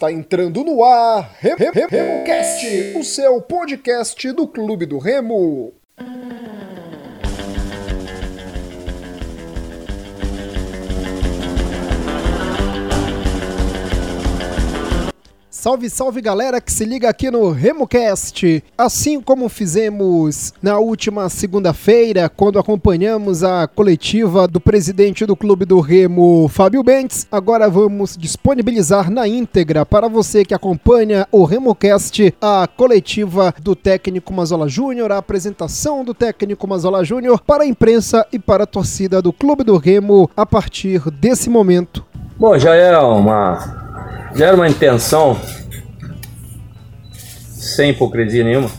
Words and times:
Está 0.00 0.10
entrando 0.10 0.64
no 0.64 0.82
ar 0.82 1.30
RemoCast, 1.40 2.96
o 2.96 3.04
seu 3.04 3.38
podcast 3.42 4.32
do 4.32 4.48
Clube 4.48 4.86
do 4.86 4.96
Remo. 4.96 5.74
Salve, 15.60 15.90
salve 15.90 16.22
galera 16.22 16.58
que 16.58 16.72
se 16.72 16.86
liga 16.86 17.10
aqui 17.10 17.30
no 17.30 17.50
RemoCast. 17.50 18.64
Assim 18.78 19.20
como 19.20 19.46
fizemos 19.50 20.54
na 20.62 20.78
última 20.78 21.28
segunda-feira, 21.28 22.30
quando 22.30 22.58
acompanhamos 22.58 23.44
a 23.44 23.68
coletiva 23.68 24.48
do 24.48 24.58
presidente 24.58 25.26
do 25.26 25.36
Clube 25.36 25.66
do 25.66 25.78
Remo, 25.78 26.48
Fábio 26.48 26.82
Bentes, 26.82 27.26
agora 27.30 27.68
vamos 27.68 28.16
disponibilizar 28.16 29.10
na 29.10 29.28
íntegra 29.28 29.84
para 29.84 30.08
você 30.08 30.46
que 30.46 30.54
acompanha 30.54 31.28
o 31.30 31.44
RemoCast 31.44 32.34
a 32.40 32.66
coletiva 32.66 33.54
do 33.60 33.76
técnico 33.76 34.32
Mazola 34.32 34.66
Júnior, 34.66 35.12
a 35.12 35.18
apresentação 35.18 36.02
do 36.02 36.14
técnico 36.14 36.66
Mazola 36.66 37.04
Júnior 37.04 37.38
para 37.38 37.64
a 37.64 37.66
imprensa 37.66 38.26
e 38.32 38.38
para 38.38 38.64
a 38.64 38.66
torcida 38.66 39.20
do 39.20 39.30
Clube 39.30 39.62
do 39.62 39.76
Remo 39.76 40.30
a 40.34 40.46
partir 40.46 41.10
desse 41.10 41.50
momento. 41.50 42.02
Bom, 42.38 42.56
já 42.56 42.74
é 42.74 42.96
uma 42.96 43.89
era 44.36 44.54
uma 44.54 44.68
intenção, 44.68 45.40
sem 47.12 47.90
hipocrisia 47.90 48.44
nenhuma, 48.44 48.70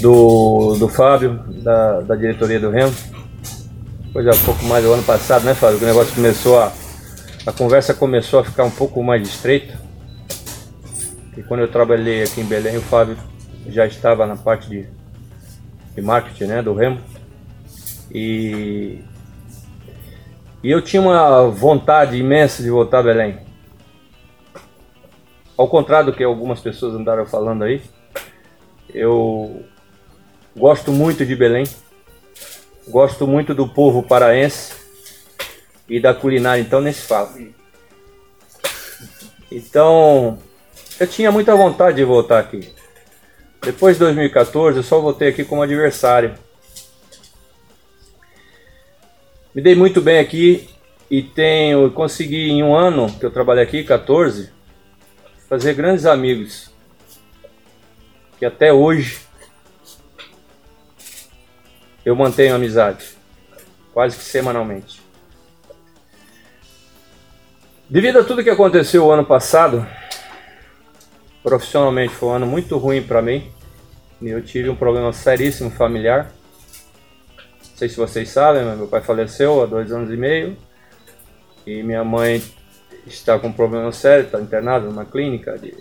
do, 0.00 0.76
do 0.78 0.88
Fábio, 0.88 1.40
da, 1.62 2.00
da 2.00 2.14
diretoria 2.16 2.60
do 2.60 2.70
Remo. 2.70 2.92
Foi 4.12 4.22
já 4.24 4.32
um 4.32 4.44
pouco 4.44 4.64
mais 4.66 4.84
do 4.84 4.92
ano 4.92 5.02
passado, 5.02 5.44
né, 5.44 5.54
Fábio? 5.54 5.78
Que 5.78 5.84
o 5.84 5.88
negócio 5.88 6.14
começou 6.14 6.60
a. 6.60 6.72
A 7.44 7.50
conversa 7.52 7.92
começou 7.92 8.38
a 8.38 8.44
ficar 8.44 8.62
um 8.62 8.70
pouco 8.70 9.02
mais 9.02 9.26
estreita. 9.26 9.76
E 11.36 11.42
quando 11.42 11.60
eu 11.60 11.68
trabalhei 11.68 12.22
aqui 12.22 12.40
em 12.40 12.44
Belém, 12.44 12.76
o 12.76 12.82
Fábio 12.82 13.16
já 13.66 13.84
estava 13.84 14.26
na 14.26 14.36
parte 14.36 14.68
de, 14.68 14.86
de 15.94 16.02
marketing 16.02 16.44
né, 16.44 16.62
do 16.62 16.72
Remo. 16.72 17.00
E 18.14 19.00
e 20.62 20.70
eu 20.70 20.80
tinha 20.80 21.02
uma 21.02 21.48
vontade 21.48 22.16
imensa 22.16 22.62
de 22.62 22.70
voltar 22.70 23.00
a 23.00 23.02
Belém. 23.02 23.38
Ao 25.56 25.68
contrário 25.68 26.10
do 26.10 26.16
que 26.16 26.22
algumas 26.22 26.60
pessoas 26.60 26.94
andaram 26.94 27.26
falando 27.26 27.64
aí, 27.64 27.82
eu 28.94 29.64
gosto 30.56 30.92
muito 30.92 31.26
de 31.26 31.34
Belém, 31.34 31.64
gosto 32.88 33.26
muito 33.26 33.54
do 33.54 33.68
povo 33.68 34.02
paraense 34.02 34.74
e 35.88 36.00
da 36.00 36.14
culinária, 36.14 36.60
então 36.60 36.80
nem 36.80 36.92
se 36.92 37.02
fala. 37.02 37.30
Então, 39.50 40.38
eu 40.98 41.06
tinha 41.06 41.30
muita 41.30 41.54
vontade 41.54 41.96
de 41.96 42.04
voltar 42.04 42.38
aqui. 42.38 42.72
Depois 43.60 43.96
de 43.96 44.00
2014, 44.00 44.78
eu 44.78 44.82
só 44.82 45.00
voltei 45.00 45.28
aqui 45.28 45.44
como 45.44 45.62
adversário. 45.62 46.34
Me 49.54 49.60
dei 49.60 49.74
muito 49.74 50.00
bem 50.00 50.18
aqui 50.18 50.66
e 51.10 51.22
tenho 51.22 51.90
consegui 51.90 52.48
em 52.48 52.62
um 52.62 52.74
ano 52.74 53.12
que 53.18 53.26
eu 53.26 53.30
trabalhei 53.30 53.62
aqui, 53.62 53.84
14, 53.84 54.50
fazer 55.46 55.74
grandes 55.74 56.06
amigos 56.06 56.70
que 58.38 58.46
até 58.46 58.72
hoje 58.72 59.20
eu 62.02 62.16
mantenho 62.16 62.54
amizade, 62.54 63.04
quase 63.92 64.16
que 64.16 64.24
semanalmente. 64.24 65.02
Devido 67.90 68.20
a 68.20 68.24
tudo 68.24 68.42
que 68.42 68.48
aconteceu 68.48 69.04
o 69.04 69.10
ano 69.10 69.26
passado, 69.26 69.86
profissionalmente 71.42 72.14
foi 72.14 72.30
um 72.30 72.32
ano 72.32 72.46
muito 72.46 72.78
ruim 72.78 73.02
para 73.02 73.20
mim. 73.20 73.52
Eu 74.22 74.42
tive 74.42 74.70
um 74.70 74.74
problema 74.74 75.12
seríssimo 75.12 75.70
familiar 75.70 76.32
sei 77.82 77.88
se 77.88 77.96
vocês 77.96 78.28
sabem, 78.28 78.64
mas 78.64 78.78
meu 78.78 78.86
pai 78.86 79.00
faleceu 79.00 79.60
há 79.60 79.66
dois 79.66 79.90
anos 79.90 80.08
e 80.12 80.16
meio. 80.16 80.56
E 81.66 81.82
minha 81.82 82.04
mãe 82.04 82.40
está 83.08 83.36
com 83.40 83.48
um 83.48 83.52
problema 83.52 83.90
sério, 83.90 84.26
está 84.26 84.40
internada 84.40 84.86
numa 84.86 85.04
clínica 85.04 85.58
de, 85.58 85.74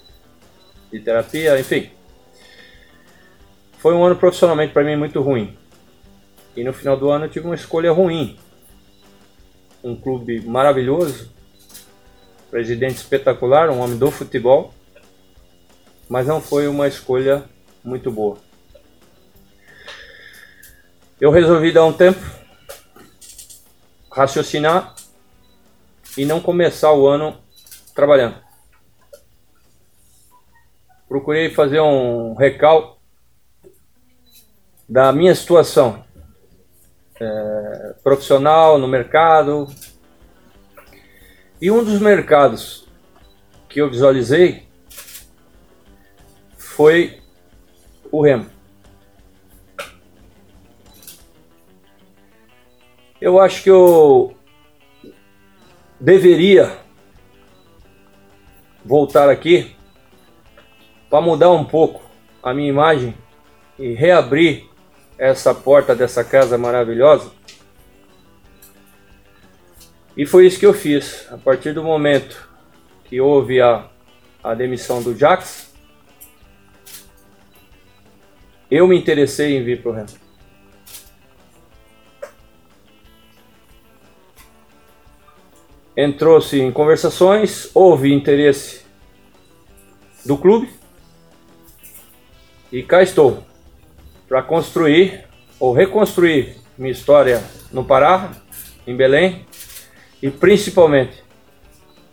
de 0.91 0.99
terapia, 0.99 1.59
enfim. 1.59 1.91
Foi 3.77 3.93
um 3.93 4.03
ano 4.03 4.15
profissionalmente 4.15 4.73
para 4.73 4.83
mim 4.83 4.95
muito 4.95 5.21
ruim. 5.21 5.55
E 6.55 6.63
no 6.63 6.73
final 6.73 6.97
do 6.97 7.11
ano 7.11 7.25
eu 7.25 7.29
tive 7.29 7.45
uma 7.45 7.53
escolha 7.53 7.91
ruim. 7.91 8.35
Um 9.83 9.95
clube 9.95 10.41
maravilhoso, 10.41 11.31
presidente 12.49 12.95
espetacular, 12.95 13.69
um 13.69 13.79
homem 13.79 13.99
do 13.99 14.09
futebol, 14.09 14.73
mas 16.09 16.25
não 16.25 16.41
foi 16.41 16.67
uma 16.67 16.87
escolha 16.87 17.43
muito 17.83 18.11
boa. 18.11 18.39
Eu 21.21 21.29
resolvi 21.29 21.71
dar 21.71 21.85
um 21.85 21.93
tempo, 21.93 22.19
raciocinar 24.11 24.95
e 26.17 26.25
não 26.25 26.41
começar 26.41 26.91
o 26.93 27.07
ano 27.07 27.37
trabalhando. 27.93 28.37
Procurei 31.07 31.53
fazer 31.53 31.79
um 31.79 32.33
recal 32.33 32.99
da 34.89 35.11
minha 35.11 35.35
situação 35.35 36.03
é, 37.19 37.95
profissional 38.03 38.79
no 38.79 38.87
mercado. 38.87 39.67
E 41.61 41.69
um 41.69 41.83
dos 41.83 42.01
mercados 42.01 42.87
que 43.69 43.79
eu 43.79 43.91
visualizei 43.91 44.67
foi 46.57 47.21
o 48.11 48.23
remo. 48.23 48.60
Eu 53.21 53.39
acho 53.39 53.61
que 53.61 53.69
eu 53.69 54.35
deveria 55.99 56.75
voltar 58.83 59.29
aqui 59.29 59.75
para 61.07 61.21
mudar 61.21 61.51
um 61.51 61.63
pouco 61.63 62.01
a 62.41 62.51
minha 62.51 62.67
imagem 62.67 63.15
e 63.77 63.93
reabrir 63.93 64.67
essa 65.19 65.53
porta 65.53 65.95
dessa 65.95 66.23
casa 66.23 66.57
maravilhosa. 66.57 67.31
E 70.17 70.25
foi 70.25 70.47
isso 70.47 70.59
que 70.59 70.65
eu 70.65 70.73
fiz. 70.73 71.31
A 71.31 71.37
partir 71.37 71.73
do 71.73 71.83
momento 71.83 72.49
que 73.05 73.21
houve 73.21 73.61
a, 73.61 73.87
a 74.43 74.55
demissão 74.55 75.03
do 75.03 75.15
Jax, 75.15 75.71
eu 78.71 78.87
me 78.87 78.97
interessei 78.97 79.55
em 79.55 79.63
vir 79.63 79.79
para 79.83 79.91
o 79.91 79.93
Remo. 79.93 80.20
Entrou-se 85.95 86.59
em 86.59 86.71
conversações, 86.71 87.69
houve 87.73 88.13
interesse 88.13 88.81
do 90.25 90.37
clube 90.37 90.69
e 92.71 92.81
cá 92.83 93.01
estou 93.01 93.43
para 94.27 94.41
construir 94.41 95.25
ou 95.59 95.73
reconstruir 95.73 96.55
minha 96.77 96.91
história 96.91 97.43
no 97.71 97.83
Pará, 97.83 98.31
em 98.87 98.95
Belém 98.95 99.45
e 100.21 100.29
principalmente 100.29 101.23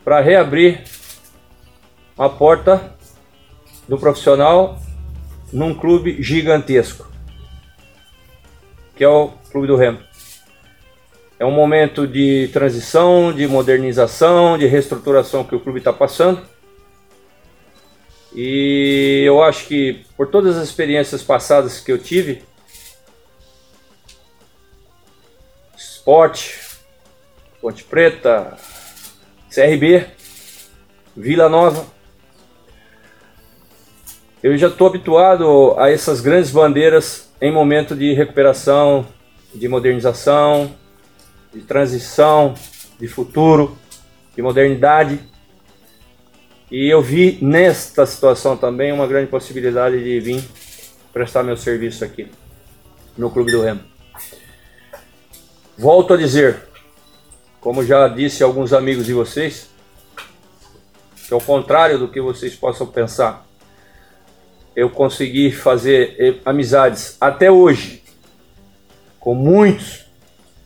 para 0.05 0.21
reabrir 0.21 0.85
a 2.17 2.29
porta 2.29 2.97
do 3.87 3.97
profissional 3.97 4.81
num 5.53 5.75
clube 5.75 6.23
gigantesco, 6.23 7.11
que 8.97 9.05
é 9.05 9.09
o 9.09 9.33
Clube 9.51 9.67
do 9.67 9.77
Remo. 9.77 10.08
É 11.39 11.47
um 11.47 11.53
momento 11.53 12.05
de 12.05 12.49
transição, 12.53 13.33
de 13.33 13.47
modernização, 13.47 14.59
de 14.59 14.67
reestruturação 14.67 15.45
que 15.45 15.55
o 15.55 15.61
clube 15.61 15.79
está 15.79 15.93
passando. 15.93 16.43
E 18.35 19.23
eu 19.25 19.43
acho 19.43 19.67
que 19.67 20.05
por 20.17 20.27
todas 20.27 20.57
as 20.57 20.69
experiências 20.69 21.23
passadas 21.23 21.81
que 21.81 21.93
eu 21.93 21.99
tive, 21.99 22.43
Esporte, 25.77 26.59
Ponte 27.61 27.85
Preta, 27.85 28.57
CRB, 29.49 30.07
Vila 31.17 31.49
Nova, 31.49 31.87
eu 34.43 34.57
já 34.57 34.69
estou 34.69 34.89
habituado 34.89 35.75
a 35.79 35.91
essas 35.91 36.21
grandes 36.21 36.51
bandeiras 36.51 37.29
em 37.41 37.53
momento 37.53 37.95
de 37.95 38.13
recuperação, 38.13 39.07
de 39.55 39.69
modernização, 39.69 40.75
de 41.53 41.61
transição, 41.63 42.55
de 42.99 43.07
futuro, 43.07 43.77
de 44.35 44.43
modernidade. 44.43 45.21
E 46.71 46.89
eu 46.89 47.01
vi 47.01 47.39
nesta 47.41 48.05
situação 48.05 48.57
também 48.57 48.93
uma 48.93 49.07
grande 49.07 49.31
possibilidade 49.31 50.03
de 50.03 50.21
vir 50.21 50.45
prestar 51.13 51.43
meu 51.43 51.57
serviço 51.57 52.05
aqui 52.05 52.31
no 53.17 53.31
Clube 53.31 53.51
do 53.51 53.63
Remo. 53.63 53.81
Volto 55.77 56.15
a 56.15 56.17
dizer, 56.17 56.63
como 57.61 57.85
já 57.85 58.09
disse 58.09 58.43
alguns 58.43 58.73
amigos 58.73 59.07
de 59.07 59.13
vocês, 59.13 59.69
que 61.27 61.35
ao 61.35 61.41
contrário 61.41 61.99
do 61.99 62.09
que 62.09 62.21
vocês 62.21 62.55
possam 62.55 62.87
pensar, 62.87 63.47
eu 64.75 64.89
consegui 64.89 65.51
fazer 65.51 66.17
eh, 66.19 66.35
amizades 66.45 67.17
até 67.21 67.51
hoje 67.51 68.03
com 69.19 69.35
muitos 69.35 70.08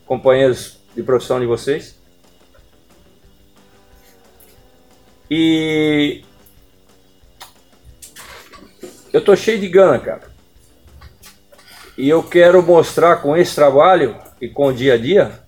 companheiros 0.07 0.79
de 0.95 1.03
profissão 1.03 1.41
de 1.41 1.47
vocês. 1.47 1.97
E 5.31 6.23
eu 9.13 9.25
tô 9.25 9.35
cheio 9.35 9.61
de 9.61 9.69
gana, 9.69 9.99
cara. 9.99 10.31
E 11.97 12.09
eu 12.09 12.23
quero 12.23 12.63
mostrar 12.63 13.17
com 13.17 13.37
esse 13.37 13.55
trabalho 13.55 14.17
e 14.41 14.49
com 14.49 14.67
o 14.67 14.73
dia 14.73 14.95
a 14.95 14.99
dia 14.99 15.41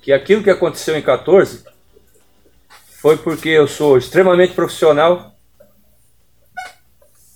que 0.00 0.12
aquilo 0.12 0.42
que 0.42 0.50
aconteceu 0.50 0.96
em 0.96 1.02
14 1.02 1.64
foi 3.00 3.16
porque 3.16 3.48
eu 3.48 3.66
sou 3.66 3.98
extremamente 3.98 4.54
profissional. 4.54 5.36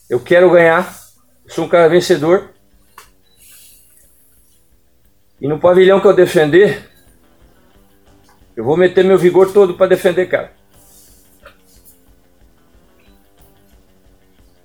Eu 0.08 0.20
quero 0.20 0.50
ganhar, 0.50 0.96
sou 1.48 1.64
um 1.64 1.68
cara 1.68 1.88
vencedor. 1.88 2.55
E 5.40 5.46
no 5.46 5.58
pavilhão 5.58 6.00
que 6.00 6.06
eu 6.06 6.14
defender, 6.14 6.90
eu 8.56 8.64
vou 8.64 8.76
meter 8.76 9.04
meu 9.04 9.18
vigor 9.18 9.52
todo 9.52 9.74
para 9.74 9.88
defender, 9.88 10.26
cara. 10.26 10.52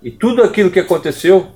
E 0.02 0.10
tudo 0.10 0.44
aquilo 0.44 0.72
que 0.72 0.80
aconteceu 0.80 1.52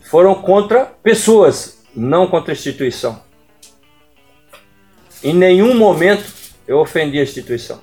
foram 0.00 0.34
contra 0.34 0.84
pessoas, 0.84 1.84
não 1.94 2.26
contra 2.26 2.52
a 2.52 2.56
instituição. 2.56 3.22
Em 5.22 5.32
nenhum 5.32 5.74
momento 5.74 6.24
eu 6.66 6.78
ofendi 6.78 7.18
a 7.18 7.22
instituição. 7.22 7.80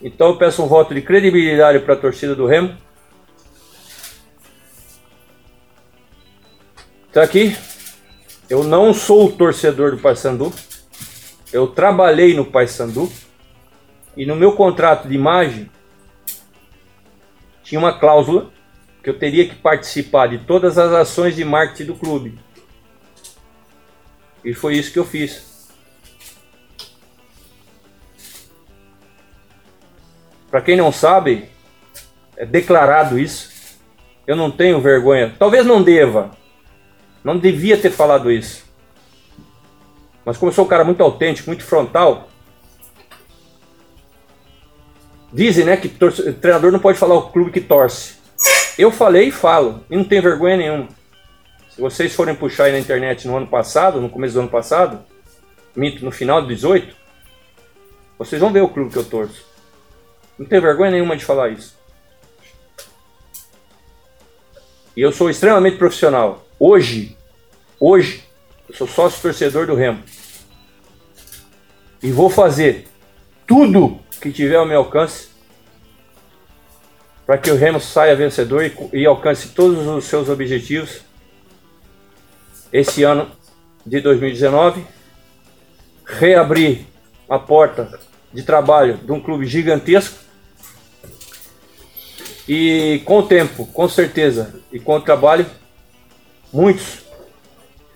Então 0.00 0.28
eu 0.28 0.38
peço 0.38 0.62
um 0.62 0.68
voto 0.68 0.94
de 0.94 1.02
credibilidade 1.02 1.80
para 1.80 1.94
a 1.94 1.98
torcida 1.98 2.34
do 2.34 2.46
Remo. 2.46 2.76
Está 7.16 7.24
aqui. 7.24 7.56
Eu 8.46 8.62
não 8.62 8.92
sou 8.92 9.24
o 9.24 9.32
torcedor 9.32 9.92
do 9.92 9.96
Paysandu. 9.96 10.52
Eu 11.50 11.66
trabalhei 11.66 12.34
no 12.34 12.44
Paysandu. 12.44 13.10
E 14.14 14.26
no 14.26 14.36
meu 14.36 14.52
contrato 14.52 15.08
de 15.08 15.14
imagem 15.14 15.70
tinha 17.62 17.78
uma 17.78 17.98
cláusula 17.98 18.52
que 19.02 19.08
eu 19.08 19.18
teria 19.18 19.48
que 19.48 19.54
participar 19.54 20.26
de 20.26 20.40
todas 20.40 20.76
as 20.76 20.92
ações 20.92 21.34
de 21.34 21.42
marketing 21.42 21.86
do 21.86 21.94
clube. 21.94 22.38
E 24.44 24.52
foi 24.52 24.76
isso 24.76 24.92
que 24.92 24.98
eu 24.98 25.04
fiz. 25.06 25.72
Para 30.50 30.60
quem 30.60 30.76
não 30.76 30.92
sabe, 30.92 31.48
é 32.36 32.44
declarado 32.44 33.18
isso. 33.18 33.78
Eu 34.26 34.36
não 34.36 34.50
tenho 34.50 34.82
vergonha. 34.82 35.34
Talvez 35.38 35.64
não 35.64 35.82
deva. 35.82 36.36
Não 37.26 37.36
devia 37.36 37.76
ter 37.76 37.90
falado 37.90 38.30
isso. 38.30 38.64
Mas 40.24 40.38
como 40.38 40.50
eu 40.50 40.54
sou 40.54 40.64
um 40.64 40.68
cara 40.68 40.84
muito 40.84 41.02
autêntico, 41.02 41.50
muito 41.50 41.64
frontal, 41.64 42.28
dizem, 45.32 45.64
né, 45.64 45.76
que 45.76 45.88
treinador 45.88 46.70
não 46.70 46.78
pode 46.78 46.96
falar 46.96 47.16
o 47.16 47.32
clube 47.32 47.50
que 47.50 47.60
torce. 47.60 48.14
Eu 48.78 48.92
falei 48.92 49.26
e 49.26 49.32
falo, 49.32 49.84
e 49.90 49.96
não 49.96 50.04
tem 50.04 50.20
vergonha 50.20 50.56
nenhuma. 50.56 50.88
Se 51.68 51.80
vocês 51.80 52.14
forem 52.14 52.32
puxar 52.32 52.66
aí 52.66 52.72
na 52.72 52.78
internet 52.78 53.26
no 53.26 53.36
ano 53.36 53.48
passado, 53.48 54.00
no 54.00 54.08
começo 54.08 54.34
do 54.34 54.40
ano 54.40 54.48
passado, 54.48 55.04
minto, 55.74 56.04
no 56.04 56.12
final 56.12 56.40
de 56.42 56.54
18, 56.54 56.94
vocês 58.16 58.40
vão 58.40 58.52
ver 58.52 58.60
o 58.60 58.68
clube 58.68 58.92
que 58.92 58.98
eu 58.98 59.04
torço. 59.04 59.44
Não 60.38 60.46
tem 60.46 60.60
vergonha 60.60 60.92
nenhuma 60.92 61.16
de 61.16 61.24
falar 61.24 61.48
isso. 61.48 61.76
E 64.96 65.00
eu 65.00 65.10
sou 65.10 65.28
extremamente 65.28 65.76
profissional. 65.76 66.46
Hoje, 66.56 67.15
hoje, 67.80 68.24
eu 68.68 68.74
sou 68.74 68.86
sócio 68.86 69.20
torcedor 69.22 69.66
do 69.66 69.74
Remo. 69.74 70.02
E 72.02 72.10
vou 72.10 72.28
fazer 72.28 72.88
tudo 73.46 73.98
que 74.20 74.32
tiver 74.32 74.56
ao 74.56 74.66
meu 74.66 74.78
alcance 74.78 75.28
para 77.26 77.38
que 77.38 77.50
o 77.50 77.56
Remo 77.56 77.80
saia 77.80 78.14
vencedor 78.14 78.64
e, 78.64 78.72
e 78.92 79.06
alcance 79.06 79.48
todos 79.48 79.86
os 79.86 80.04
seus 80.04 80.28
objetivos 80.28 81.00
esse 82.72 83.02
ano 83.02 83.30
de 83.84 84.00
2019, 84.00 84.84
reabrir 86.04 86.86
a 87.28 87.38
porta 87.38 87.98
de 88.32 88.42
trabalho 88.42 88.98
de 88.98 89.10
um 89.12 89.20
clube 89.20 89.46
gigantesco 89.46 90.18
e 92.48 93.02
com 93.04 93.18
o 93.18 93.26
tempo, 93.26 93.66
com 93.66 93.88
certeza, 93.88 94.54
e 94.72 94.78
com 94.78 94.96
o 94.96 95.00
trabalho, 95.00 95.46
muitos 96.52 97.05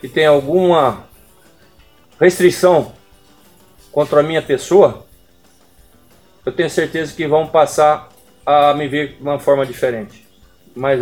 que 0.00 0.08
têm 0.08 0.26
alguma 0.26 1.04
restrição 2.18 2.92
contra 3.92 4.20
a 4.20 4.22
minha 4.22 4.42
pessoa, 4.42 5.06
eu 6.44 6.52
tenho 6.52 6.70
certeza 6.70 7.14
que 7.14 7.26
vão 7.26 7.46
passar 7.46 8.08
a 8.46 8.72
me 8.74 8.88
ver 8.88 9.16
de 9.16 9.22
uma 9.22 9.38
forma 9.38 9.66
diferente. 9.66 10.26
Mas 10.74 11.00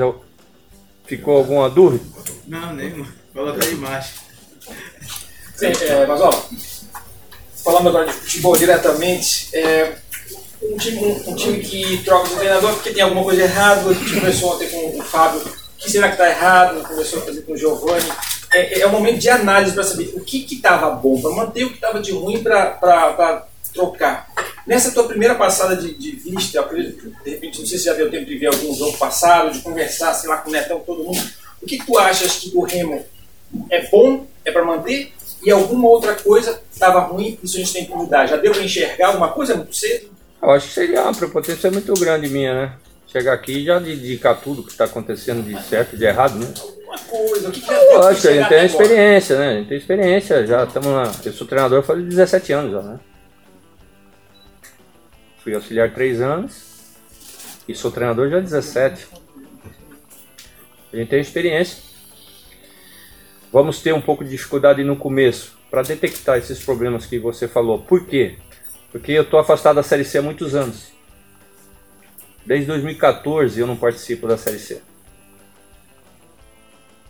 ficou 1.04 1.36
alguma 1.36 1.70
dúvida? 1.70 2.04
Não, 2.46 2.74
nenhuma. 2.74 3.06
Coloca 3.32 3.64
a 3.64 3.68
imagem. 3.68 4.14
Sim, 5.54 5.66
é, 5.66 6.06
mas 6.06 6.20
ó, 6.20 6.30
falando 7.64 7.88
agora 7.88 8.06
de 8.06 8.12
futebol 8.12 8.56
diretamente, 8.56 9.48
é, 9.54 9.96
um, 10.62 10.76
time, 10.76 10.98
um, 10.98 11.30
um, 11.30 11.34
time 11.34 11.60
que 11.60 12.02
troca 12.04 12.28
de 12.28 12.36
treinador 12.36 12.74
porque 12.74 12.90
tem 12.90 13.02
alguma 13.02 13.24
coisa 13.24 13.42
errada, 13.42 13.88
a 13.88 13.92
gente 13.92 14.14
conversou 14.14 14.54
ontem 14.54 14.68
com 14.68 14.98
o 14.98 15.02
Fábio, 15.02 15.40
o 15.40 15.76
que 15.76 15.90
será 15.90 16.08
que 16.08 16.14
está 16.14 16.28
errado, 16.28 16.86
conversou 16.86 17.22
com 17.22 17.52
o 17.52 17.56
Giovanni. 17.56 18.08
É, 18.52 18.80
é 18.80 18.86
um 18.86 18.90
momento 18.90 19.18
de 19.18 19.28
análise 19.28 19.74
para 19.74 19.84
saber 19.84 20.12
o 20.14 20.20
que 20.20 20.46
estava 20.50 20.90
bom 20.90 21.20
para 21.20 21.30
manter, 21.30 21.64
o 21.64 21.68
que 21.68 21.74
estava 21.74 22.00
de 22.00 22.12
ruim 22.12 22.42
para 22.42 23.46
trocar. 23.72 24.28
Nessa 24.66 24.92
tua 24.92 25.04
primeira 25.04 25.34
passada 25.34 25.76
de, 25.76 25.94
de 25.94 26.10
vista, 26.12 26.60
acredito, 26.60 27.10
de 27.24 27.30
repente, 27.30 27.60
não 27.60 27.66
sei 27.66 27.78
se 27.78 27.84
já 27.84 27.94
deu 27.94 28.10
tempo 28.10 28.26
de 28.26 28.36
ver 28.36 28.46
algum 28.46 28.74
jogo 28.74 28.96
passado, 28.98 29.50
de 29.52 29.60
conversar, 29.60 30.14
sei 30.14 30.28
lá, 30.28 30.38
com 30.38 30.50
o 30.50 30.52
Netão, 30.52 30.80
todo 30.80 31.04
mundo. 31.04 31.20
O 31.62 31.66
que 31.66 31.78
tu 31.78 31.98
achas 31.98 32.36
que 32.36 32.50
o 32.54 32.62
Remo 32.62 33.04
é 33.70 33.86
bom, 33.88 34.26
é 34.44 34.52
para 34.52 34.64
manter, 34.64 35.12
e 35.42 35.50
alguma 35.50 35.88
outra 35.88 36.14
coisa 36.14 36.60
estava 36.72 37.00
ruim, 37.00 37.38
isso 37.42 37.56
a 37.56 37.60
gente 37.60 37.72
tem 37.72 37.86
que 37.86 37.94
mudar. 37.94 38.26
Já 38.26 38.36
deu 38.36 38.52
para 38.52 38.62
enxergar 38.62 39.08
alguma 39.08 39.32
coisa 39.32 39.54
muito 39.54 39.74
cedo? 39.74 40.10
Eu 40.42 40.50
acho 40.50 40.68
que 40.68 40.74
seria 40.74 41.02
uma 41.02 41.14
prepotência 41.14 41.70
muito 41.70 41.92
grande 41.94 42.28
minha, 42.28 42.54
né? 42.54 42.72
Chegar 43.06 43.32
aqui 43.32 43.52
e 43.52 43.64
já 43.64 43.78
dedicar 43.78 44.34
tudo 44.34 44.62
que 44.62 44.70
está 44.70 44.84
acontecendo 44.84 45.42
de 45.42 45.60
certo 45.64 45.94
e 45.94 45.98
de 45.98 46.04
errado, 46.04 46.38
né? 46.38 46.52
Coisa, 47.06 47.48
o 47.48 47.52
que, 47.52 47.60
que 47.60 47.72
Eu 47.72 48.02
acho 48.02 48.20
que 48.20 48.28
a 48.28 48.32
gente 48.32 48.48
tem 48.48 48.64
experiência, 48.64 49.38
né? 49.38 49.48
A 49.48 49.54
gente 49.54 49.68
tem 49.68 49.78
experiência, 49.78 50.46
já 50.46 50.64
estamos 50.64 50.88
na. 50.88 51.12
Eu 51.24 51.32
sou 51.32 51.46
treinador 51.46 51.82
faz 51.82 52.02
17 52.02 52.52
anos 52.52 52.72
já, 52.72 52.82
né? 52.82 53.00
Fui 55.42 55.54
auxiliar 55.54 55.92
3 55.92 56.20
anos 56.20 56.68
e 57.66 57.74
sou 57.74 57.90
treinador 57.90 58.28
já 58.28 58.38
há 58.38 58.40
17. 58.40 59.06
A 60.92 60.96
gente 60.96 61.08
tem 61.08 61.20
experiência 61.20 61.88
vamos 63.52 63.80
ter 63.80 63.92
um 63.92 64.00
pouco 64.00 64.24
de 64.24 64.30
dificuldade 64.30 64.84
no 64.84 64.96
começo 64.96 65.56
para 65.70 65.82
detectar 65.82 66.38
esses 66.38 66.62
problemas 66.62 67.06
que 67.06 67.18
você 67.18 67.48
falou. 67.48 67.78
Por 67.80 68.06
quê? 68.06 68.38
Porque 68.90 69.12
eu 69.12 69.22
estou 69.22 69.38
afastado 69.38 69.76
da 69.76 69.82
Série 69.82 70.04
C 70.04 70.18
há 70.18 70.22
muitos 70.22 70.54
anos. 70.54 70.92
Desde 72.44 72.66
2014 72.66 73.60
eu 73.60 73.66
não 73.66 73.76
participo 73.76 74.26
da 74.26 74.38
Série 74.38 74.58
C. 74.58 74.80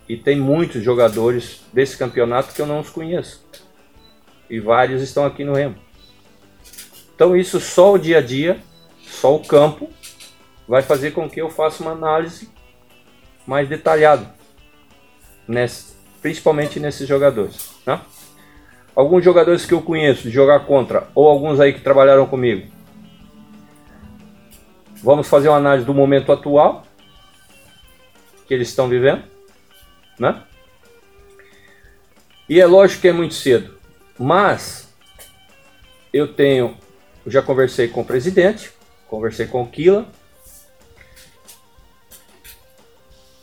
E 0.09 0.17
tem 0.17 0.39
muitos 0.39 0.83
jogadores 0.83 1.61
desse 1.71 1.95
campeonato 1.95 2.53
que 2.53 2.59
eu 2.59 2.65
não 2.65 2.79
os 2.79 2.89
conheço. 2.89 3.45
E 4.49 4.59
vários 4.59 5.03
estão 5.03 5.23
aqui 5.23 5.43
no 5.43 5.53
Remo. 5.53 5.75
Então 7.13 7.37
isso 7.37 7.59
só 7.59 7.93
o 7.93 7.99
dia 7.99 8.17
a 8.17 8.21
dia, 8.21 8.59
só 9.03 9.35
o 9.35 9.45
campo, 9.45 9.87
vai 10.67 10.81
fazer 10.81 11.11
com 11.11 11.29
que 11.29 11.39
eu 11.39 11.49
faça 11.51 11.83
uma 11.83 11.91
análise 11.91 12.49
mais 13.45 13.69
detalhada 13.69 14.33
nesse, 15.47 15.93
principalmente 16.21 16.79
nesses 16.79 17.07
jogadores. 17.07 17.75
Né? 17.85 18.01
Alguns 18.95 19.23
jogadores 19.23 19.65
que 19.65 19.73
eu 19.73 19.81
conheço 19.81 20.23
de 20.23 20.31
jogar 20.31 20.61
contra, 20.61 21.07
ou 21.13 21.27
alguns 21.27 21.59
aí 21.59 21.71
que 21.71 21.81
trabalharam 21.81 22.25
comigo. 22.25 22.67
Vamos 25.03 25.29
fazer 25.29 25.49
uma 25.49 25.57
análise 25.57 25.85
do 25.85 25.93
momento 25.93 26.31
atual 26.31 26.83
que 28.47 28.53
eles 28.53 28.69
estão 28.69 28.89
vivendo, 28.89 29.23
né? 30.19 30.43
E 32.47 32.59
é 32.59 32.65
lógico 32.65 33.01
que 33.01 33.07
é 33.07 33.13
muito 33.13 33.35
cedo, 33.35 33.77
mas 34.17 34.93
eu 36.11 36.33
tenho, 36.33 36.75
já 37.27 37.41
conversei 37.41 37.87
com 37.87 38.01
o 38.01 38.05
presidente, 38.05 38.71
conversei 39.07 39.45
com 39.45 39.61
o 39.61 39.67
Kila, 39.67 40.07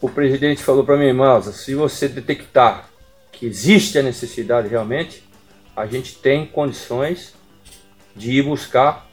o 0.00 0.09
presidente 0.09 0.62
falou 0.62 0.85
para 0.85 0.97
mim, 0.97 1.12
Mausa, 1.12 1.52
se 1.52 1.75
você 1.75 2.09
detectar 2.09 2.88
que 3.33 3.47
existe 3.47 3.99
a 3.99 4.02
necessidade 4.02 4.68
realmente, 4.68 5.23
a 5.76 5.87
gente 5.87 6.16
tem 6.16 6.47
condições 6.47 7.35
de 8.14 8.33
ir 8.33 8.42
buscar 8.42 9.06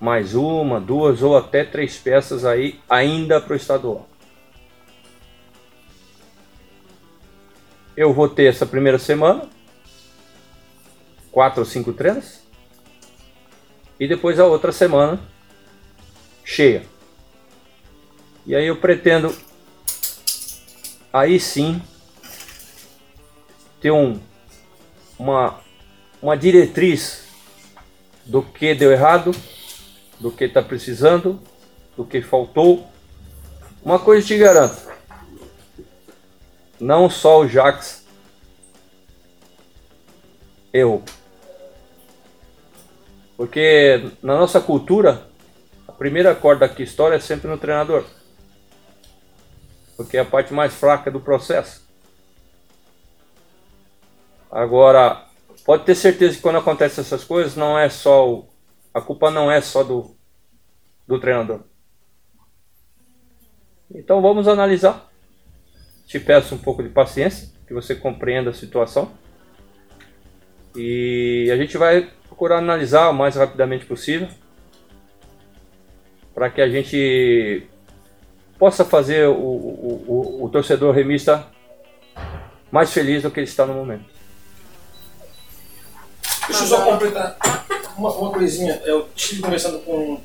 mais 0.00 0.34
uma, 0.34 0.80
duas 0.80 1.22
ou 1.22 1.36
até 1.36 1.62
três 1.62 1.98
peças 1.98 2.44
aí 2.44 2.80
ainda 2.88 3.40
para 3.40 3.52
o 3.52 3.56
estadual. 3.56 4.09
Eu 7.96 8.12
vou 8.12 8.28
ter 8.28 8.44
essa 8.44 8.64
primeira 8.64 8.98
semana, 8.98 9.48
quatro 11.30 11.60
ou 11.60 11.66
cinco 11.66 11.92
treinos, 11.92 12.40
e 13.98 14.08
depois 14.08 14.38
a 14.40 14.46
outra 14.46 14.72
semana 14.72 15.20
cheia. 16.44 16.84
E 18.46 18.54
aí 18.54 18.66
eu 18.66 18.76
pretendo 18.76 19.34
aí 21.12 21.38
sim 21.38 21.82
ter 23.80 23.90
um, 23.90 24.18
uma, 25.18 25.60
uma 26.22 26.36
diretriz 26.36 27.24
do 28.24 28.42
que 28.42 28.74
deu 28.74 28.92
errado, 28.92 29.32
do 30.18 30.30
que 30.30 30.44
está 30.44 30.62
precisando, 30.62 31.40
do 31.96 32.04
que 32.04 32.22
faltou. 32.22 32.88
Uma 33.84 33.98
coisa 33.98 34.26
te 34.26 34.36
garanto: 34.36 34.80
não 36.80 37.10
só 37.10 37.40
o 37.40 37.48
Jax 37.48 38.06
errou. 40.72 41.02
Porque 43.36 44.10
na 44.22 44.38
nossa 44.38 44.60
cultura, 44.60 45.26
a 45.86 45.92
primeira 45.92 46.34
corda 46.34 46.68
que 46.68 46.82
história 46.82 47.16
é 47.16 47.20
sempre 47.20 47.48
no 47.48 47.58
treinador. 47.58 48.04
Porque 49.96 50.16
é 50.16 50.20
a 50.20 50.24
parte 50.24 50.52
mais 50.54 50.74
fraca 50.74 51.10
do 51.10 51.20
processo. 51.20 51.86
Agora, 54.50 55.26
pode 55.64 55.84
ter 55.84 55.94
certeza 55.94 56.36
que 56.36 56.42
quando 56.42 56.58
acontecem 56.58 57.02
essas 57.02 57.22
coisas, 57.22 57.54
não 57.54 57.78
é 57.78 57.88
só 57.88 58.28
o, 58.28 58.48
a 58.92 59.00
culpa 59.00 59.30
não 59.30 59.50
é 59.50 59.60
só 59.60 59.84
do, 59.84 60.16
do 61.06 61.20
treinador. 61.20 61.60
Então 63.94 64.22
vamos 64.22 64.48
analisar. 64.48 65.09
Te 66.10 66.18
peço 66.18 66.56
um 66.56 66.58
pouco 66.58 66.82
de 66.82 66.88
paciência, 66.88 67.48
que 67.68 67.72
você 67.72 67.94
compreenda 67.94 68.50
a 68.50 68.52
situação. 68.52 69.12
E 70.74 71.48
a 71.52 71.56
gente 71.56 71.78
vai 71.78 72.10
procurar 72.26 72.58
analisar 72.58 73.10
o 73.10 73.14
mais 73.14 73.36
rapidamente 73.36 73.86
possível 73.86 74.26
para 76.34 76.50
que 76.50 76.60
a 76.60 76.68
gente 76.68 77.64
possa 78.58 78.84
fazer 78.84 79.28
o, 79.28 79.34
o, 79.34 80.04
o, 80.08 80.44
o 80.46 80.48
torcedor 80.48 80.92
remista 80.92 81.46
mais 82.72 82.92
feliz 82.92 83.22
do 83.22 83.30
que 83.30 83.38
ele 83.38 83.46
está 83.46 83.64
no 83.64 83.74
momento. 83.74 84.06
Deixa 86.48 86.64
eu 86.64 86.66
só 86.66 86.84
completar 86.84 87.36
uma, 87.96 88.10
uma 88.14 88.32
coisinha. 88.32 88.82
Eu 88.84 89.08
estive 89.14 89.42
conversando 89.42 89.78
com 89.84 90.14
um 90.14 90.20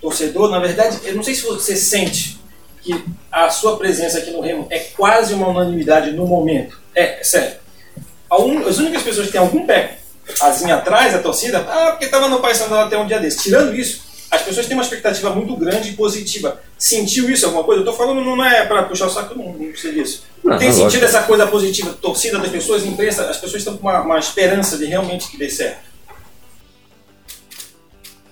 torcedor. 0.00 0.50
Na 0.50 0.58
verdade, 0.58 0.98
eu 1.04 1.14
não 1.14 1.22
sei 1.22 1.36
se 1.36 1.46
você 1.46 1.76
sente 1.76 2.39
que 2.82 3.04
a 3.30 3.50
sua 3.50 3.76
presença 3.76 4.18
aqui 4.18 4.30
no 4.30 4.40
Remo 4.40 4.66
é 4.70 4.78
quase 4.78 5.34
uma 5.34 5.48
unanimidade 5.48 6.12
no 6.12 6.26
momento. 6.26 6.80
É, 6.94 7.20
é 7.20 7.24
sério. 7.24 7.56
As 8.30 8.78
únicas 8.78 9.02
pessoas 9.02 9.26
que 9.26 9.32
têm 9.32 9.40
algum 9.40 9.66
pé 9.66 9.98
azinho 10.40 10.74
atrás, 10.74 11.14
a 11.14 11.18
torcida, 11.18 11.58
ah, 11.68 11.90
porque 11.90 12.04
estava 12.04 12.28
no 12.28 12.40
Paysandu 12.40 12.76
até 12.76 12.96
um 12.96 13.06
dia 13.06 13.18
desse. 13.18 13.42
Tirando 13.42 13.74
isso, 13.74 14.02
as 14.30 14.42
pessoas 14.42 14.66
têm 14.66 14.76
uma 14.76 14.84
expectativa 14.84 15.30
muito 15.30 15.56
grande 15.56 15.90
e 15.90 15.92
positiva. 15.94 16.60
Sentiu 16.78 17.28
isso 17.28 17.46
alguma 17.46 17.64
coisa? 17.64 17.80
Eu 17.80 17.84
estou 17.90 17.96
falando 17.96 18.24
não 18.24 18.44
é 18.44 18.64
para 18.64 18.84
puxar 18.84 19.06
o 19.06 19.10
saco, 19.10 19.36
não, 19.36 19.52
não 19.52 19.70
precisa 19.70 19.92
disso. 19.92 20.24
Não, 20.42 20.56
Tem 20.56 20.72
sentido 20.72 21.04
essa 21.04 21.22
coisa 21.22 21.46
positiva, 21.46 21.92
torcida 22.00 22.38
das 22.38 22.50
pessoas, 22.50 22.84
imprensa, 22.84 23.28
as 23.28 23.38
pessoas 23.38 23.62
estão 23.62 23.76
com 23.76 23.88
uma, 23.88 24.00
uma 24.02 24.18
esperança 24.18 24.78
de 24.78 24.84
realmente 24.84 25.28
que 25.28 25.36
dê 25.36 25.50
certo. 25.50 25.90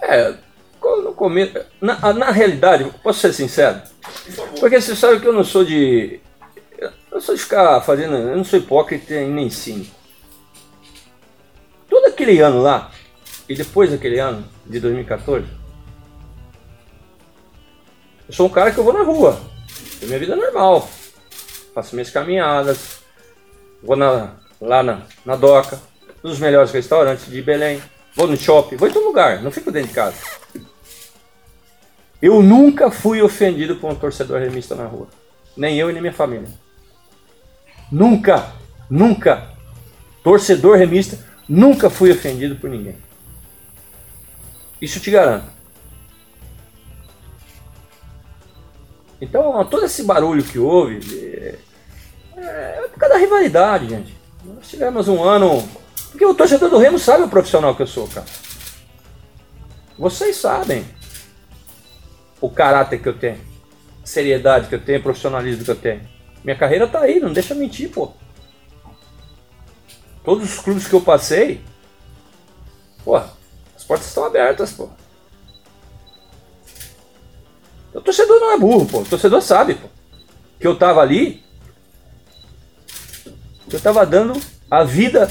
É, 0.01 0.35
no 0.83 1.13
começo, 1.13 1.55
na, 1.81 2.13
na 2.13 2.31
realidade, 2.31 2.91
posso 3.03 3.21
ser 3.21 3.33
sincero? 3.33 3.81
Por 4.35 4.61
Porque 4.61 4.81
você 4.81 4.95
sabe 4.95 5.21
que 5.21 5.27
eu 5.27 5.33
não 5.33 5.45
sou 5.45 5.65
de. 5.65 6.21
Eu 6.81 6.93
não 7.13 7.21
sou 7.21 7.35
de 7.35 7.43
ficar 7.43 7.81
fazendo. 7.81 8.17
Eu 8.17 8.37
não 8.37 8.45
sou 8.45 8.59
hipócrita 8.59 9.15
e 9.15 9.27
nem 9.27 9.51
cínico. 9.51 9.95
Todo 11.89 12.07
aquele 12.07 12.41
ano 12.41 12.61
lá, 12.61 12.91
e 13.49 13.55
depois 13.55 13.91
daquele 13.91 14.19
ano, 14.19 14.45
de 14.67 14.79
2014, 14.79 15.47
eu 18.29 18.35
sou 18.35 18.47
um 18.47 18.51
cara 18.51 18.71
que 18.71 18.79
eu 18.79 18.85
vou 18.85 18.93
na 18.93 19.03
rua. 19.03 19.41
Tenho 19.99 20.09
minha 20.09 20.19
vida 20.19 20.37
normal 20.37 20.89
faço 21.79 21.95
minhas 21.95 22.11
caminhadas, 22.11 22.99
vou 23.81 23.95
na, 23.95 24.35
lá 24.61 24.83
na, 24.83 25.03
na 25.25 25.37
doca, 25.37 25.81
nos 26.25 26.41
melhores 26.41 26.73
restaurantes 26.73 27.31
de 27.31 27.41
Belém, 27.41 27.81
vou 28.17 28.27
no 28.27 28.37
shopping, 28.37 28.75
vou 28.75 28.89
em 28.89 28.93
todo 28.93 29.07
lugar, 29.07 29.41
não 29.43 29.53
fico 29.53 29.71
dentro 29.71 29.89
de 29.89 29.95
casa. 29.95 30.17
Eu 32.21 32.43
nunca 32.43 32.91
fui 32.91 33.23
ofendido 33.23 33.77
por 33.77 33.91
um 33.91 33.95
torcedor 33.95 34.41
remista 34.41 34.75
na 34.75 34.87
rua. 34.87 35.07
Nem 35.57 35.79
eu 35.79 35.89
e 35.89 35.93
nem 35.93 36.03
minha 36.03 36.13
família. 36.13 36.49
Nunca, 37.91 38.53
nunca. 38.91 39.51
Torcedor 40.23 40.77
remista, 40.77 41.19
nunca 41.49 41.89
fui 41.89 42.11
ofendido 42.11 42.57
por 42.57 42.69
ninguém. 42.69 42.97
Isso 44.81 45.01
te 45.01 45.11
garanto. 45.11 45.47
Então, 49.21 49.65
todo 49.65 49.85
esse 49.85 50.05
barulho 50.05 50.45
que 50.45 50.59
houve, 50.59 51.01
é, 51.25 51.59
é 52.37 52.89
por 52.93 52.99
causa 52.99 53.15
da 53.15 53.21
rivalidade, 53.21 53.89
gente. 53.89 54.17
Nós 54.45 54.69
tivemos 54.69 55.09
um 55.09 55.23
ano. 55.23 55.69
Porque 56.11 56.25
o 56.25 56.35
torcedor 56.35 56.71
do 56.71 56.79
Remo 56.79 56.99
sabe 56.99 57.25
o 57.25 57.29
profissional 57.29 57.75
que 57.75 57.83
eu 57.83 57.87
sou, 57.87 58.07
cara. 58.09 58.27
Vocês 59.99 60.37
sabem 60.37 60.85
o 62.41 62.51
caráter 62.51 63.01
que 63.01 63.09
eu 63.09 63.17
tenho, 63.17 63.41
a 64.03 64.07
seriedade 64.07 64.69
que 64.69 64.75
eu 64.75 64.81
tenho, 64.81 65.01
o 65.01 65.03
profissionalismo 65.03 65.65
que 65.65 65.71
eu 65.71 65.77
tenho. 65.77 66.01
Minha 66.45 66.57
carreira 66.57 66.87
tá 66.87 67.01
aí, 67.01 67.21
não 67.21 67.33
deixa 67.33 67.55
mentir, 67.55 67.91
pô. 67.91 68.13
Todos 70.25 70.53
os 70.53 70.61
clubes 70.61 70.87
que 70.87 70.95
eu 70.95 71.01
passei, 71.01 71.61
pô, 73.05 73.17
as 73.17 73.85
portas 73.87 74.07
estão 74.07 74.25
abertas, 74.25 74.73
pô. 74.73 74.89
O 77.95 78.01
torcedor 78.01 78.39
não 78.39 78.53
é 78.53 78.59
burro, 78.59 78.87
pô. 78.87 78.99
O 79.01 79.05
torcedor 79.05 79.43
sabe, 79.43 79.75
pô. 79.75 79.89
Que 80.61 80.67
eu 80.67 80.77
tava 80.77 81.01
ali 81.01 81.43
eu 83.71 83.81
tava 83.81 84.07
dando 84.07 84.41
a 84.71 84.83
vida 84.83 85.31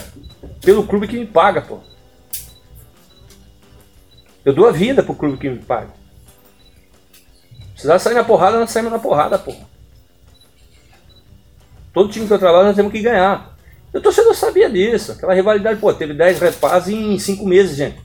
pelo 0.61 0.85
clube 0.85 1.07
que 1.07 1.17
me 1.17 1.25
paga, 1.25 1.61
pô. 1.61 1.79
Eu 4.45 4.53
dou 4.53 4.67
a 4.67 4.71
vida 4.71 5.01
pro 5.03 5.15
clube 5.15 5.37
que 5.37 5.49
me 5.49 5.59
paga. 5.59 5.91
Precisar 7.77 7.99
sair 7.99 8.15
na 8.15 8.23
porrada, 8.23 8.57
nós 8.59 8.71
saímos 8.71 8.91
na 8.91 8.97
porrada, 8.97 9.37
pô. 9.37 9.53
Todo 11.93 12.09
time 12.09 12.25
que 12.25 12.33
eu 12.33 12.39
trabalho, 12.39 12.65
nós 12.65 12.75
temos 12.75 12.91
que 12.91 13.03
ganhar. 13.03 13.55
O 13.93 14.01
torcedor 14.01 14.33
sabia 14.33 14.67
disso. 14.67 15.11
Aquela 15.11 15.35
rivalidade, 15.35 15.79
pô, 15.79 15.93
teve 15.93 16.15
10 16.15 16.39
repasses 16.39 16.91
em 16.91 17.19
5 17.19 17.45
meses, 17.45 17.77
gente. 17.77 18.01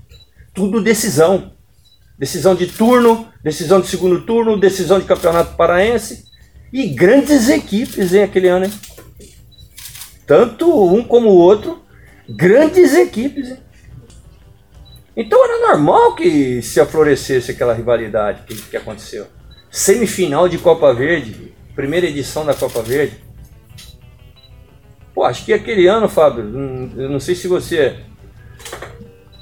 Tudo 0.53 0.83
decisão. 0.83 1.53
Decisão 2.19 2.55
de 2.55 2.67
turno, 2.67 3.27
decisão 3.43 3.81
de 3.81 3.87
segundo 3.87 4.21
turno, 4.27 4.61
decisão 4.61 4.99
de 4.99 5.07
campeonato 5.07 5.57
paraense. 5.57 6.27
E 6.71 6.89
grandes 6.89 7.49
equipes, 7.49 8.13
hein, 8.13 8.25
aquele 8.25 8.49
ano, 8.49 8.67
hein? 8.67 8.73
tanto 10.27 10.71
um 10.95 11.03
como 11.03 11.31
o 11.31 11.37
outro, 11.37 11.83
grandes 12.29 12.93
equipes. 12.93 13.49
Hein? 13.49 13.59
Então 15.17 15.43
era 15.43 15.69
normal 15.69 16.15
que 16.15 16.61
se 16.61 16.79
aflorescesse 16.79 17.53
aquela 17.53 17.73
rivalidade 17.73 18.43
que, 18.43 18.55
que 18.55 18.77
aconteceu. 18.77 19.27
Semifinal 19.73 20.51
de 20.51 20.59
Copa 20.59 20.93
Verde, 20.93 21.55
primeira 21.75 22.07
edição 22.07 22.45
da 22.45 22.53
Copa 22.53 22.83
Verde. 22.83 23.25
Pô, 25.15 25.25
acho 25.25 25.47
que 25.47 25.53
aquele 25.55 25.87
ano, 25.87 26.11
Fábio, 26.11 26.45
eu 26.95 27.09
não 27.09 27.19
sei 27.19 27.35
se 27.35 27.49
você 27.49 28.01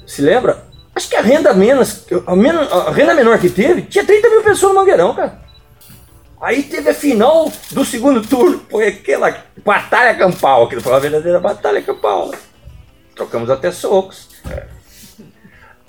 se 0.07 0.21
lembra, 0.21 0.63
acho 0.95 1.09
que 1.09 1.17
a 1.17 1.21
renda 1.21 1.53
menos, 1.53 2.05
a, 2.25 2.33
menos, 2.33 2.71
a 2.71 2.91
renda 2.91 3.13
menor 3.13 3.39
que 3.39 3.49
teve, 3.49 3.81
tinha 3.81 4.05
30 4.05 4.29
mil 4.29 4.41
pessoas 4.41 4.73
no 4.73 4.79
Mangueirão, 4.79 5.13
cara. 5.13 5.41
Aí 6.41 6.63
teve 6.63 6.89
a 6.89 6.93
final 6.93 7.51
do 7.71 7.83
segundo 7.83 8.25
turno, 8.25 8.65
foi 8.69 8.87
aquela 8.87 9.35
batalha 9.65 10.17
campal, 10.17 10.63
aquilo 10.63 10.81
foi 10.81 10.93
uma 10.93 10.99
verdadeira 11.01 11.41
batalha 11.41 11.81
campal. 11.81 12.33
Trocamos 13.13 13.49
até 13.49 13.69
socos. 13.69 14.29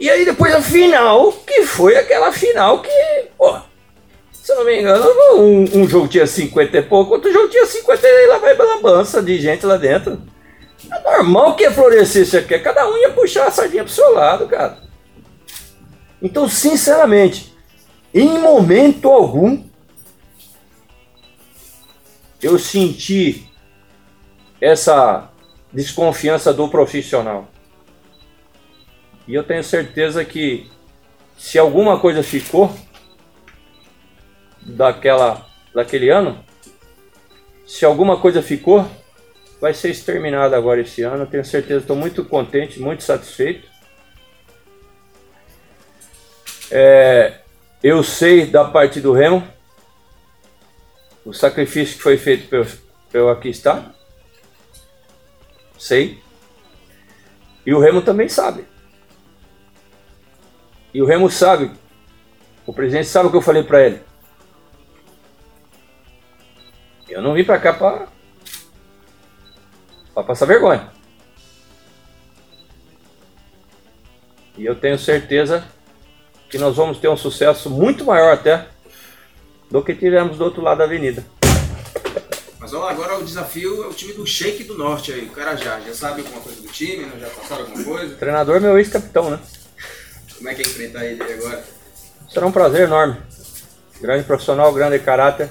E 0.00 0.10
aí 0.10 0.24
depois 0.24 0.52
a 0.52 0.60
final, 0.60 1.32
que 1.32 1.62
foi 1.62 1.96
aquela 1.96 2.32
final 2.32 2.82
que, 2.82 2.90
pô, 3.38 3.56
se 4.42 4.50
eu 4.50 4.56
não 4.56 4.64
me 4.64 4.80
engano, 4.80 5.06
um, 5.36 5.82
um, 5.82 5.88
jogo 5.88 6.08
tinha 6.08 6.26
50 6.26 6.76
e 6.76 6.82
pouco, 6.82 7.12
outro 7.12 7.32
jogo 7.32 7.48
tinha 7.48 7.64
50 7.64 8.08
e 8.08 8.26
lá 8.26 8.38
vai 8.38 8.56
lambança 8.56 9.22
de 9.22 9.40
gente 9.40 9.64
lá 9.64 9.76
dentro. 9.76 10.20
É 10.90 11.16
normal 11.16 11.54
que 11.54 11.62
isso 12.22 12.36
aqui, 12.36 12.58
cada 12.58 12.88
um 12.88 12.98
ia 12.98 13.12
puxar 13.12 13.46
a 13.46 13.52
sardinha 13.52 13.84
pro 13.84 13.92
seu 13.92 14.12
lado, 14.12 14.48
cara. 14.48 14.78
Então, 16.20 16.48
sinceramente, 16.48 17.54
em 18.12 18.36
momento 18.36 19.08
algum, 19.08 19.62
eu 22.42 22.58
senti 22.58 23.48
essa 24.60 25.30
desconfiança 25.72 26.52
do 26.52 26.68
profissional. 26.68 27.46
E 29.28 29.34
eu 29.34 29.44
tenho 29.44 29.62
certeza 29.62 30.24
que 30.24 30.68
se 31.38 31.60
alguma 31.60 32.00
coisa 32.00 32.24
ficou 32.24 32.74
daquela 34.64 35.46
daquele 35.74 36.10
ano, 36.10 36.44
se 37.66 37.84
alguma 37.84 38.18
coisa 38.18 38.42
ficou, 38.42 38.88
vai 39.60 39.72
ser 39.72 39.90
exterminada 39.90 40.56
agora 40.56 40.80
esse 40.80 41.02
ano. 41.02 41.22
Eu 41.22 41.26
tenho 41.26 41.44
certeza, 41.44 41.80
estou 41.80 41.96
muito 41.96 42.24
contente, 42.24 42.80
muito 42.80 43.02
satisfeito. 43.02 43.66
É, 46.70 47.40
eu 47.82 48.02
sei 48.02 48.46
da 48.46 48.64
parte 48.64 49.00
do 49.00 49.12
Remo, 49.12 49.46
o 51.24 51.32
sacrifício 51.32 51.96
que 51.96 52.02
foi 52.02 52.16
feito 52.16 52.48
para 52.48 52.66
eu 53.12 53.30
aqui 53.30 53.48
estar. 53.48 53.94
Sei. 55.78 56.22
E 57.64 57.72
o 57.72 57.80
Remo 57.80 58.02
também 58.02 58.28
sabe. 58.28 58.66
E 60.92 61.00
o 61.00 61.06
Remo 61.06 61.30
sabe, 61.30 61.70
o 62.66 62.72
presidente 62.72 63.08
sabe 63.08 63.28
o 63.28 63.30
que 63.30 63.36
eu 63.36 63.42
falei 63.42 63.62
para 63.62 63.86
ele. 63.86 64.11
Eu 67.12 67.20
não 67.20 67.34
vim 67.34 67.44
para 67.44 67.58
cá 67.58 67.74
para 67.74 68.08
para 70.14 70.24
passar 70.24 70.46
vergonha. 70.46 70.90
E 74.56 74.64
eu 74.64 74.74
tenho 74.74 74.98
certeza 74.98 75.66
que 76.48 76.58
nós 76.58 76.76
vamos 76.76 76.98
ter 76.98 77.08
um 77.08 77.16
sucesso 77.16 77.68
muito 77.70 78.04
maior 78.04 78.32
até 78.32 78.66
do 79.70 79.82
que 79.82 79.94
tivemos 79.94 80.38
do 80.38 80.44
outro 80.44 80.62
lado 80.62 80.78
da 80.78 80.84
avenida. 80.84 81.24
Mas 82.58 82.72
ó, 82.72 82.88
agora 82.88 83.18
o 83.18 83.24
desafio 83.24 83.84
é 83.84 83.86
o 83.86 83.92
time 83.92 84.12
do 84.14 84.26
Shake 84.26 84.64
do 84.64 84.76
Norte 84.76 85.12
aí, 85.12 85.26
o 85.26 85.30
cara 85.30 85.56
já, 85.56 85.80
já 85.80 85.92
sabe 85.92 86.20
alguma 86.20 86.40
coisa 86.40 86.60
do 86.60 86.68
time, 86.68 87.10
já 87.18 87.28
passaram 87.28 87.62
alguma 87.64 87.84
coisa? 87.84 88.14
O 88.14 88.18
treinador 88.18 88.60
meu 88.60 88.78
ex-capitão, 88.78 89.30
né? 89.30 89.40
Como 90.36 90.48
é 90.48 90.54
que 90.54 90.62
é 90.62 90.64
enfrentar 90.64 91.04
ele 91.04 91.22
agora? 91.22 91.64
Será 92.30 92.46
um 92.46 92.52
prazer 92.52 92.82
enorme. 92.82 93.16
Grande 94.00 94.24
profissional, 94.24 94.72
grande 94.72 94.98
caráter. 94.98 95.50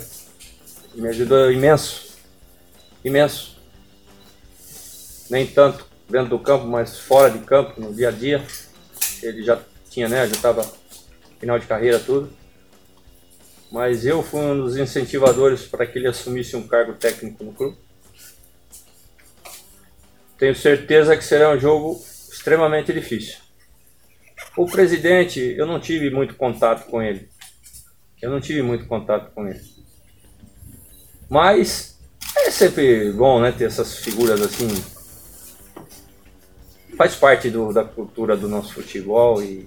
Me 0.93 1.07
ajudou 1.07 1.51
imenso. 1.51 2.17
Imenso. 3.03 3.57
Nem 5.29 5.48
tanto 5.48 5.86
dentro 6.10 6.29
do 6.29 6.39
campo, 6.39 6.67
mas 6.67 7.00
fora 7.00 7.29
de 7.29 7.39
campo, 7.39 7.79
no 7.79 7.93
dia 7.93 8.10
a 8.10 8.12
dia. 8.12 8.45
Ele 9.24 9.43
já 9.43 9.62
tinha, 9.89 10.10
né? 10.10 10.27
Já 10.27 10.33
estava 10.33 10.69
final 11.39 11.57
de 11.57 11.65
carreira, 11.65 12.00
tudo. 12.00 12.31
Mas 13.71 14.05
eu 14.05 14.21
fui 14.21 14.41
um 14.41 14.62
dos 14.62 14.75
incentivadores 14.75 15.65
para 15.65 15.86
que 15.86 15.98
ele 15.98 16.07
assumisse 16.07 16.55
um 16.57 16.67
cargo 16.67 16.93
técnico 16.93 17.43
no 17.43 17.53
clube. 17.53 17.77
Tenho 20.38 20.55
certeza 20.55 21.15
que 21.15 21.24
será 21.24 21.51
um 21.51 21.60
jogo 21.60 22.03
extremamente 22.29 22.91
difícil. 22.91 23.38
O 24.57 24.65
presidente, 24.65 25.39
eu 25.39 25.66
não 25.66 25.79
tive 25.79 26.09
muito 26.09 26.35
contato 26.35 26.89
com 26.89 27.01
ele. 27.01 27.29
Eu 28.22 28.29
não 28.29 28.42
tive 28.42 28.61
muito 28.61 28.85
contato 28.87 29.31
com 29.33 29.48
ele. 29.48 29.80
Mas 31.31 31.98
é 32.35 32.51
sempre 32.51 33.09
bom, 33.13 33.39
né, 33.39 33.53
ter 33.53 33.63
essas 33.63 34.00
figuras 34.00 34.41
assim. 34.41 34.67
Faz 36.98 37.15
parte 37.15 37.50
do, 37.50 37.72
da 37.72 37.85
cultura 37.85 38.35
do 38.35 38.50
nosso 38.50 38.74
futebol 38.74 39.41
e 39.41 39.65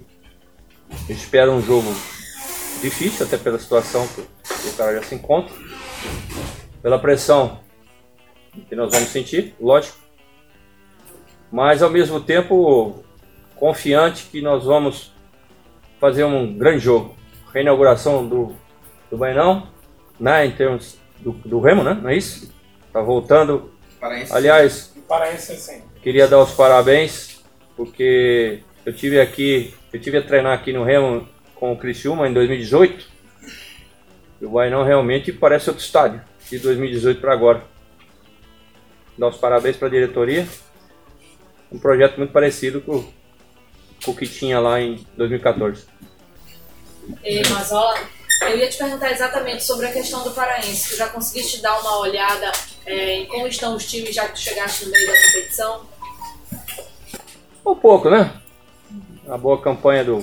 eu 1.08 1.14
espero 1.14 1.52
um 1.52 1.62
jogo 1.62 1.88
difícil, 2.82 3.24
até 3.24 3.38
pela 3.38 3.58
situação 3.58 4.06
que 4.08 4.20
o 4.20 4.76
cara 4.76 4.96
já 4.96 5.02
se 5.04 5.14
encontra, 5.14 5.54
pela 6.82 6.98
pressão 6.98 7.60
que 8.68 8.76
nós 8.76 8.92
vamos 8.92 9.08
sentir, 9.08 9.54
lógico. 9.58 9.96
Mas 11.50 11.82
ao 11.82 11.88
mesmo 11.88 12.20
tempo 12.20 13.02
confiante 13.56 14.26
que 14.26 14.42
nós 14.42 14.64
vamos 14.66 15.14
fazer 15.98 16.24
um 16.24 16.58
grande 16.58 16.80
jogo. 16.80 17.16
Reinauguração 17.54 18.28
do, 18.28 18.54
do 19.10 19.16
Bainão, 19.16 19.66
né, 20.20 20.44
em 20.44 20.50
termos 20.50 21.02
do, 21.20 21.32
do 21.32 21.60
Remo, 21.60 21.82
né? 21.82 21.98
Não 22.00 22.10
é 22.10 22.16
isso? 22.16 22.52
Tá 22.92 23.00
voltando. 23.00 23.72
Paraense. 24.00 24.32
Aliás, 24.32 24.94
Paraense, 25.08 25.56
sim. 25.56 25.82
queria 26.02 26.28
dar 26.28 26.40
os 26.40 26.52
parabéns, 26.52 27.42
porque 27.76 28.60
eu 28.84 28.92
tive 28.92 29.20
aqui, 29.20 29.74
eu 29.92 30.00
tive 30.00 30.18
a 30.18 30.22
treinar 30.22 30.52
aqui 30.52 30.72
no 30.72 30.84
Remo 30.84 31.28
com 31.54 31.72
o 31.72 31.78
Criciúma 31.78 32.28
em 32.28 32.32
2018. 32.32 33.06
E 34.40 34.44
o 34.44 34.50
Bainão 34.50 34.84
realmente 34.84 35.32
parece 35.32 35.70
outro 35.70 35.84
estádio, 35.84 36.20
de 36.50 36.58
2018 36.58 37.20
para 37.20 37.32
agora. 37.32 37.64
Dar 39.16 39.28
os 39.28 39.36
parabéns 39.36 39.76
para 39.76 39.88
a 39.88 39.90
diretoria. 39.90 40.46
Um 41.70 41.78
projeto 41.78 42.18
muito 42.18 42.32
parecido 42.32 42.80
com 42.80 43.04
o 44.06 44.14
que 44.14 44.26
tinha 44.26 44.60
lá 44.60 44.80
em 44.80 45.06
2014. 45.16 45.86
Ei, 47.22 47.42
Mazola, 47.48 47.98
eu 48.42 48.58
ia 48.58 48.68
te 48.68 48.76
perguntar 48.76 49.10
exatamente 49.10 49.64
sobre 49.64 49.86
a 49.86 49.92
questão 49.92 50.22
do 50.22 50.30
Paraense. 50.30 50.90
Tu 50.90 50.96
já 50.96 51.08
conseguiste 51.08 51.62
dar 51.62 51.78
uma 51.80 51.98
olhada 51.98 52.52
é, 52.86 53.14
em 53.20 53.26
como 53.26 53.46
estão 53.46 53.74
os 53.76 53.84
times 53.84 54.14
já 54.14 54.26
que 54.26 54.34
tu 54.34 54.40
chegaste 54.40 54.84
no 54.84 54.92
meio 54.92 55.06
da 55.06 55.22
competição? 55.26 55.86
Um 57.64 57.74
pouco, 57.74 58.10
né? 58.10 58.32
A 59.28 59.38
boa 59.38 59.60
campanha 59.60 60.04
do, 60.04 60.20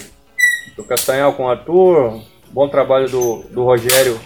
do 0.75 0.83
Castanhal 0.83 1.33
com 1.33 1.45
o 1.45 1.49
Arthur, 1.49 2.21
bom 2.49 2.69
trabalho 2.69 3.09
do, 3.09 3.43
do 3.49 3.63
Rogério 3.63 4.19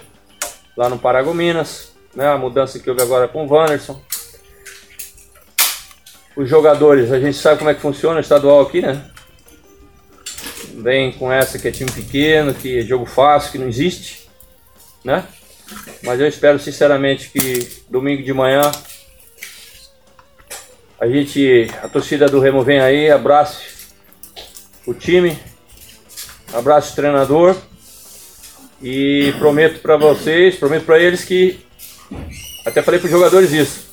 lá 0.76 0.90
no 0.90 1.00
Paragominas, 1.00 1.94
né? 2.14 2.28
A 2.28 2.38
mudança 2.38 2.80
que 2.80 2.90
houve 2.90 3.02
agora 3.02 3.28
com 3.28 3.46
o 3.46 3.50
Wanderson. 3.52 4.02
Os 6.36 6.50
jogadores, 6.50 7.14
a 7.14 7.20
gente 7.20 7.38
sabe 7.38 7.60
como 7.60 7.70
é 7.70 7.74
que 7.74 7.80
funciona 7.80 8.18
o 8.18 8.22
estadual 8.22 8.60
aqui, 8.62 8.82
né? 8.82 9.10
Vem 10.76 11.12
com 11.12 11.32
essa 11.32 11.58
que 11.58 11.68
é 11.68 11.72
time 11.72 11.92
pequeno, 11.92 12.54
que 12.54 12.80
é 12.80 12.82
jogo 12.82 13.06
fácil, 13.06 13.52
que 13.52 13.58
não 13.58 13.68
existe, 13.68 14.28
né? 15.04 15.26
Mas 16.04 16.20
eu 16.20 16.28
espero 16.28 16.60
sinceramente 16.60 17.30
que 17.30 17.84
domingo 17.90 18.22
de 18.22 18.34
manhã 18.34 18.72
a 21.00 21.08
gente, 21.08 21.70
a 21.84 21.90
torcida 21.90 22.28
do 22.28 22.40
Remo 22.40 22.64
vem 22.64 22.80
aí, 22.80 23.12
abrace 23.12 23.64
o 24.86 24.94
time, 24.94 25.38
abrace 26.54 26.94
o 26.94 26.96
treinador 26.96 27.56
e 28.82 29.34
prometo 29.40 29.82
para 29.82 29.98
vocês, 29.98 30.56
prometo 30.56 30.86
para 30.86 31.00
eles 31.00 31.24
que 31.24 31.60
até 32.66 32.82
falei 32.82 33.00
para 33.00 33.08
os 33.08 33.12
jogadores 33.12 33.52
isso. 33.52 33.86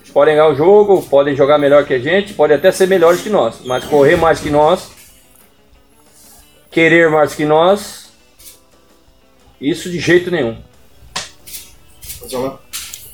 Eles 0.00 0.10
podem 0.10 0.34
ganhar 0.34 0.48
o 0.48 0.54
jogo, 0.54 1.02
podem 1.02 1.36
jogar 1.36 1.58
melhor 1.58 1.84
que 1.84 1.94
a 1.94 1.98
gente, 1.98 2.34
podem 2.34 2.56
até 2.56 2.72
ser 2.72 2.88
melhores 2.88 3.20
que 3.20 3.30
nós, 3.30 3.60
mas 3.64 3.84
correr 3.84 4.16
mais 4.16 4.40
que 4.40 4.50
nós 4.50 4.90
querer 6.74 7.08
mais 7.08 7.36
que 7.36 7.44
nós, 7.44 8.10
isso 9.60 9.88
de 9.88 10.00
jeito 10.00 10.28
nenhum. 10.28 10.58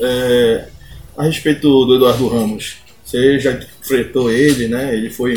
É, 0.00 0.68
a 1.14 1.24
respeito 1.24 1.84
do 1.84 1.96
Eduardo 1.96 2.26
Ramos, 2.26 2.78
você 3.04 3.38
já 3.38 3.52
enfrentou 3.52 4.32
ele, 4.32 4.66
né? 4.66 4.94
Ele 4.94 5.10
foi 5.10 5.34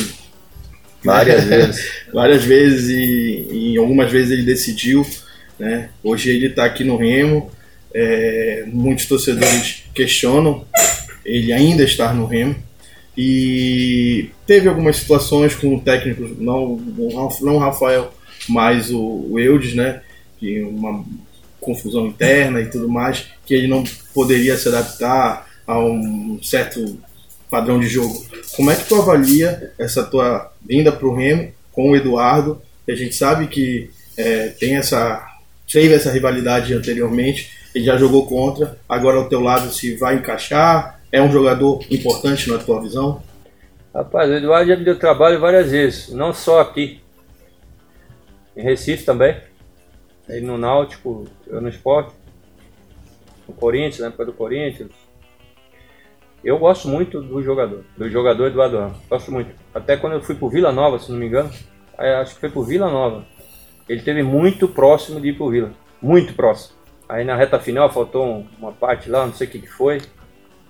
várias 1.04 1.44
vezes, 1.50 1.92
várias 2.14 2.44
vezes 2.46 2.90
e, 2.90 3.74
e 3.74 3.78
algumas 3.78 4.10
vezes 4.10 4.32
ele 4.32 4.44
decidiu, 4.44 5.06
né? 5.60 5.90
Hoje 6.02 6.30
ele 6.30 6.48
está 6.48 6.64
aqui 6.64 6.86
no 6.86 6.96
Remo. 6.96 7.52
É, 7.94 8.64
muitos 8.68 9.06
torcedores 9.06 9.84
questionam 9.94 10.66
ele 11.26 11.52
ainda 11.52 11.84
estar 11.84 12.16
no 12.16 12.26
Remo. 12.26 12.56
E 13.18 14.30
teve 14.48 14.68
algumas 14.68 14.98
situações 14.98 15.56
com 15.56 15.80
técnicos, 15.80 16.38
não, 16.40 16.78
não 17.42 17.56
o 17.56 17.60
Rafael, 17.60 18.12
mas 18.50 18.92
o, 18.92 19.28
o 19.30 19.40
Eudes, 19.40 19.76
né? 19.76 20.02
Que 20.40 20.62
uma 20.62 21.06
confusão 21.60 22.08
interna 22.08 22.60
e 22.60 22.70
tudo 22.70 22.90
mais, 22.90 23.28
que 23.46 23.54
ele 23.54 23.68
não 23.68 23.84
poderia 24.14 24.58
se 24.58 24.68
adaptar 24.68 25.48
a 25.66 25.80
um 25.80 26.40
certo 26.42 27.00
padrão 27.50 27.80
de 27.80 27.88
jogo. 27.88 28.26
Como 28.56 28.72
é 28.72 28.76
que 28.76 28.86
tu 28.86 28.96
avalia 28.96 29.72
essa 29.78 30.04
tua 30.04 30.52
vinda 30.66 30.92
para 30.92 31.08
o 31.08 31.16
Remo 31.16 31.54
com 31.72 31.92
o 31.92 31.96
Eduardo? 31.96 32.62
A 32.88 32.96
gente 32.96 33.16
sabe 33.16 33.48
que 33.48 33.90
é, 34.18 34.48
tem 34.50 34.76
essa 34.76 35.30
teve 35.72 35.94
essa 35.94 36.12
rivalidade 36.12 36.74
anteriormente, 36.74 37.52
ele 37.74 37.86
já 37.86 37.98
jogou 37.98 38.28
contra, 38.28 38.78
agora 38.88 39.18
ao 39.18 39.28
teu 39.28 39.40
lado 39.40 39.74
se 39.74 39.96
vai 39.96 40.16
encaixar, 40.16 41.00
é 41.14 41.22
um 41.22 41.32
jogador 41.32 41.80
importante 41.92 42.50
na 42.50 42.58
tua 42.58 42.82
visão? 42.82 43.22
Rapaz, 43.94 44.28
o 44.28 44.34
Eduardo 44.34 44.68
já 44.68 44.76
me 44.76 44.84
deu 44.84 44.98
trabalho 44.98 45.40
várias 45.40 45.70
vezes, 45.70 46.10
não 46.10 46.34
só 46.34 46.60
aqui. 46.60 47.00
Em 48.58 48.64
Recife 48.64 49.06
também. 49.06 49.38
Ele 50.28 50.44
no 50.44 50.58
Náutico, 50.58 51.26
eu 51.46 51.62
no 51.62 51.70
esporte. 51.70 52.12
No 53.48 53.54
Corinthians, 53.54 54.00
na 54.00 54.08
época 54.08 54.26
do 54.26 54.34
Corinthians. 54.34 54.92
Eu 56.44 56.58
gosto 56.58 56.88
muito 56.88 57.22
do 57.22 57.44
jogador, 57.44 57.84
do 57.96 58.10
jogador 58.10 58.48
Eduardo 58.48 58.80
Ramos. 58.80 58.98
Gosto 59.08 59.32
muito. 59.32 59.54
Até 59.72 59.96
quando 59.96 60.14
eu 60.14 60.22
fui 60.22 60.34
pro 60.34 60.50
Vila 60.50 60.72
Nova, 60.72 60.98
se 60.98 61.12
não 61.12 61.20
me 61.20 61.28
engano, 61.28 61.52
acho 61.96 62.34
que 62.34 62.42
foi 62.42 62.50
pro 62.50 62.64
Vila 62.64 62.90
Nova. 62.90 63.24
Ele 63.88 64.02
teve 64.02 64.24
muito 64.24 64.68
próximo 64.68 65.22
de 65.22 65.30
ir 65.30 65.38
pro 65.38 65.52
Vila. 65.52 65.72
Muito 66.02 66.34
próximo. 66.34 66.76
Aí 67.08 67.24
na 67.24 67.36
reta 67.36 67.60
final 67.60 67.92
faltou 67.94 68.46
uma 68.58 68.72
parte 68.72 69.10
lá, 69.10 69.28
não 69.28 69.34
sei 69.34 69.46
o 69.46 69.50
que, 69.52 69.60
que 69.60 69.68
foi 69.70 70.02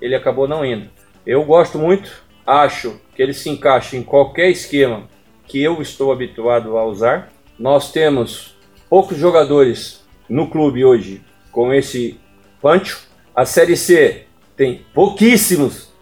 ele 0.04 0.16
acabou 0.16 0.50
não 0.50 0.66
indo. 0.66 0.90
Eu 1.26 1.46
gosto 1.46 1.80
muito, 1.80 2.12
acho 2.46 3.00
que 3.16 3.24
ele 3.24 3.34
se 3.34 3.50
encaixa 3.50 3.96
em 3.96 4.04
qualquer 4.04 4.50
esquema 4.50 5.08
que 5.48 5.64
eu 5.64 5.82
estou 5.82 6.12
habituado 6.12 6.78
a 6.78 6.86
usar. 6.86 7.32
Nós 7.58 7.90
temos 7.90 8.58
poucos 8.90 9.18
jogadores 9.18 10.04
no 10.28 10.50
clube 10.50 10.84
hoje 10.84 11.22
com 11.54 11.74
esse 11.74 12.20
pancho. 12.62 13.08
A 13.34 13.46
Série 13.46 13.78
C 13.78 14.26
tem 14.58 14.86
pouquíssimos 14.94 15.94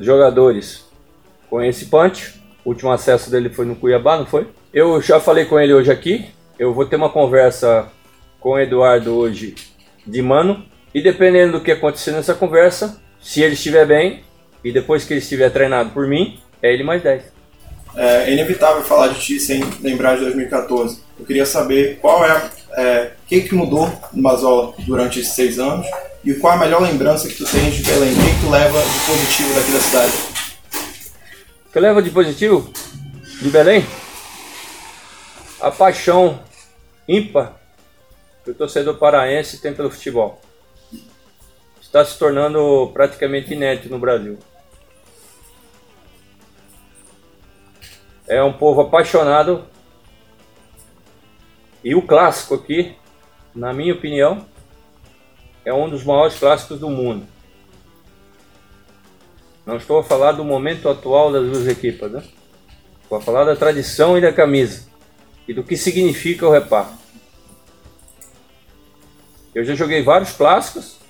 jogadores 0.00 0.90
com 1.48 1.62
esse 1.62 1.86
punch. 1.86 2.42
O 2.64 2.70
último 2.70 2.90
acesso 2.90 3.30
dele 3.30 3.50
foi 3.50 3.66
no 3.66 3.76
Cuiabá, 3.76 4.16
não 4.16 4.26
foi? 4.26 4.48
Eu 4.72 5.00
já 5.00 5.20
falei 5.20 5.44
com 5.44 5.60
ele 5.60 5.72
hoje 5.72 5.92
aqui. 5.92 6.26
Eu 6.58 6.74
vou 6.74 6.86
ter 6.86 6.96
uma 6.96 7.08
conversa 7.08 7.88
com 8.40 8.50
o 8.50 8.58
Eduardo 8.58 9.14
hoje 9.14 9.54
de 10.04 10.20
mano. 10.20 10.64
E 10.92 11.00
dependendo 11.00 11.58
do 11.58 11.64
que 11.64 11.70
acontecer 11.70 12.10
nessa 12.10 12.34
conversa, 12.34 13.00
se 13.24 13.40
ele 13.40 13.54
estiver 13.54 13.86
bem 13.86 14.22
e 14.62 14.70
depois 14.70 15.04
que 15.04 15.14
ele 15.14 15.20
estiver 15.20 15.50
treinado 15.50 15.90
por 15.90 16.06
mim, 16.06 16.38
é 16.62 16.72
ele 16.72 16.84
mais 16.84 17.02
10. 17.02 17.22
É 17.96 18.30
inevitável 18.30 18.82
falar 18.84 19.08
de 19.08 19.20
ti 19.20 19.40
sem 19.40 19.64
lembrar 19.80 20.16
de 20.16 20.24
2014. 20.24 21.00
Eu 21.18 21.24
queria 21.24 21.46
saber 21.46 21.98
qual 22.00 22.22
é, 22.24 22.50
é 22.76 23.12
o 23.24 23.26
que, 23.26 23.40
que 23.40 23.54
mudou 23.54 23.90
no 24.12 24.22
Mazola 24.22 24.74
durante 24.80 25.20
esses 25.20 25.32
seis 25.32 25.58
anos 25.58 25.86
e 26.22 26.34
qual 26.34 26.52
é 26.52 26.56
a 26.56 26.58
melhor 26.60 26.82
lembrança 26.82 27.26
que 27.26 27.34
tu 27.34 27.44
tens 27.46 27.74
de 27.74 27.82
Belém? 27.82 28.12
O 28.12 28.16
que, 28.16 28.34
que 28.34 28.40
tu 28.40 28.50
leva 28.50 28.78
de 28.78 29.06
positivo 29.06 29.54
daqui 29.54 29.72
da 29.72 29.80
cidade? 29.80 30.12
O 31.66 31.72
que 31.72 31.78
eu 31.78 31.82
levo 31.82 32.02
de 32.02 32.10
positivo 32.10 32.72
de 33.40 33.48
Belém? 33.48 33.86
A 35.62 35.70
paixão 35.70 36.40
ímpar 37.08 37.54
que 38.44 38.50
o 38.50 38.54
torcedor 38.54 38.96
paraense 38.96 39.62
tem 39.62 39.72
pelo 39.72 39.90
futebol. 39.90 40.43
Está 41.94 42.04
se 42.04 42.18
tornando 42.18 42.90
praticamente 42.92 43.52
inédito 43.52 43.88
no 43.88 44.00
Brasil. 44.00 44.36
É 48.26 48.42
um 48.42 48.52
povo 48.52 48.80
apaixonado. 48.80 49.64
E 51.84 51.94
o 51.94 52.02
clássico 52.02 52.56
aqui, 52.56 52.96
na 53.54 53.72
minha 53.72 53.94
opinião, 53.94 54.44
é 55.64 55.72
um 55.72 55.88
dos 55.88 56.02
maiores 56.02 56.36
clássicos 56.36 56.80
do 56.80 56.90
mundo. 56.90 57.28
Não 59.64 59.76
estou 59.76 60.00
a 60.00 60.02
falar 60.02 60.32
do 60.32 60.42
momento 60.42 60.88
atual 60.88 61.30
das 61.30 61.44
duas 61.44 61.68
equipas, 61.68 62.10
né? 62.10 62.24
Estou 63.04 63.18
a 63.18 63.20
falar 63.20 63.44
da 63.44 63.54
tradição 63.54 64.18
e 64.18 64.20
da 64.20 64.32
camisa 64.32 64.88
e 65.46 65.54
do 65.54 65.62
que 65.62 65.76
significa 65.76 66.44
o 66.44 66.50
reparo. 66.50 66.90
Eu 69.54 69.64
já 69.64 69.76
joguei 69.76 70.02
vários 70.02 70.32
clássicos, 70.32 71.03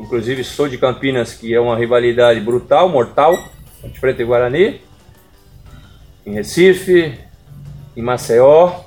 inclusive 0.00 0.42
sou 0.42 0.66
de 0.68 0.78
Campinas, 0.78 1.34
que 1.34 1.54
é 1.54 1.60
uma 1.60 1.76
rivalidade 1.76 2.40
brutal, 2.40 2.88
mortal, 2.88 3.36
entre 3.84 4.00
Preto 4.00 4.22
e 4.22 4.24
Guarani, 4.24 4.80
em 6.26 6.32
Recife, 6.32 7.18
em 7.96 8.02
Maceió, 8.02 8.84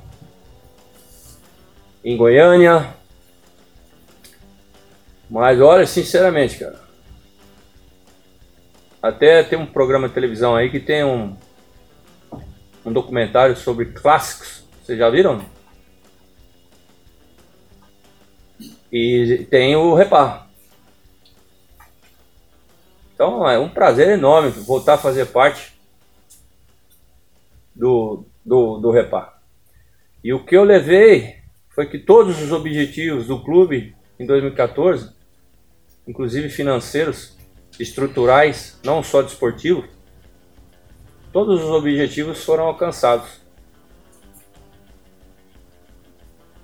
em 2.04 2.18
Goiânia, 2.18 2.94
mas 5.30 5.60
olha, 5.60 5.88
sinceramente, 5.88 6.60
cara. 6.60 6.80
Até 9.02 9.44
tem 9.44 9.58
um 9.58 9.66
programa 9.66 10.08
de 10.08 10.14
televisão 10.14 10.56
aí 10.56 10.70
que 10.70 10.80
tem 10.80 11.04
um, 11.04 11.36
um 12.86 12.94
documentário 12.94 13.56
sobre 13.56 13.86
clássicos. 13.88 14.64
Vocês 14.82 14.98
já 14.98 15.10
viram? 15.10 15.44
E 18.92 19.48
tem 19.50 19.76
o 19.76 19.96
Repar. 19.96 20.43
Então 23.24 23.50
é 23.50 23.58
um 23.58 23.70
prazer 23.70 24.10
enorme 24.10 24.50
voltar 24.50 24.96
a 24.96 24.98
fazer 24.98 25.28
parte 25.28 25.72
do, 27.74 28.26
do, 28.44 28.80
do 28.80 28.92
Repar. 28.92 29.42
E 30.22 30.34
o 30.34 30.44
que 30.44 30.58
eu 30.58 30.66
levei 30.66 31.38
foi 31.70 31.86
que 31.86 31.98
todos 31.98 32.42
os 32.42 32.52
objetivos 32.52 33.28
do 33.28 33.42
clube 33.42 33.96
em 34.20 34.26
2014 34.26 35.16
inclusive 36.06 36.50
financeiros, 36.50 37.38
estruturais, 37.80 38.78
não 38.84 39.02
só 39.02 39.22
desportivos, 39.22 39.86
todos 41.32 41.64
os 41.64 41.70
objetivos 41.70 42.44
foram 42.44 42.66
alcançados. 42.66 43.42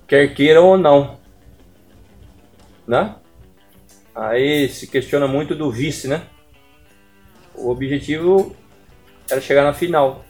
Quer 0.06 0.34
queiram 0.34 0.66
ou 0.66 0.76
não. 0.76 1.18
Né? 2.86 3.16
Aí 4.14 4.68
se 4.68 4.86
questiona 4.86 5.26
muito 5.26 5.54
do 5.54 5.72
vice, 5.72 6.06
né? 6.06 6.28
O 7.60 7.70
objetivo 7.70 8.56
era 9.30 9.40
chegar 9.40 9.64
na 9.64 9.74
final. 9.74 10.24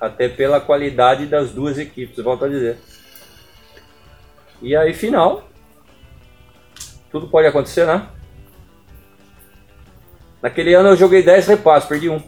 Até 0.00 0.28
pela 0.28 0.60
qualidade 0.60 1.26
das 1.26 1.50
duas 1.50 1.76
equipes, 1.76 2.24
volto 2.24 2.44
a 2.44 2.48
dizer. 2.48 2.78
E 4.62 4.76
aí, 4.76 4.94
final, 4.94 5.48
tudo 7.10 7.28
pode 7.28 7.46
acontecer, 7.46 7.86
né? 7.86 8.08
Naquele 10.40 10.72
ano 10.72 10.90
eu 10.90 10.96
joguei 10.96 11.22
10 11.22 11.48
repasses, 11.48 11.88
perdi 11.88 12.08
um. 12.08 12.22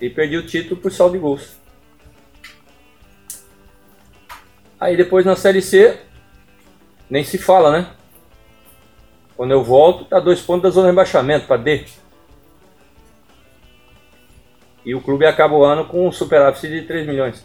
E 0.00 0.08
perdi 0.08 0.36
o 0.36 0.46
título 0.46 0.80
por 0.80 0.92
saldo 0.92 1.14
de 1.14 1.18
gols. 1.18 1.56
Aí 4.78 4.96
depois 4.96 5.26
na 5.26 5.34
Série 5.34 5.60
C, 5.60 5.98
nem 7.10 7.24
se 7.24 7.38
fala, 7.38 7.72
né? 7.72 7.90
Quando 9.36 9.50
eu 9.50 9.62
volto, 9.62 10.04
tá 10.04 10.20
dois 10.20 10.40
pontos 10.40 10.62
da 10.62 10.70
zona 10.70 10.86
de 10.86 10.92
rebaixamento 10.92 11.46
para 11.46 11.56
D. 11.56 11.84
E 14.86 14.94
o 14.94 15.00
clube 15.00 15.26
acaba 15.26 15.56
o 15.56 15.64
ano 15.64 15.84
com 15.84 16.06
um 16.06 16.12
superávit 16.12 16.68
de 16.68 16.82
3 16.82 17.04
milhões. 17.08 17.44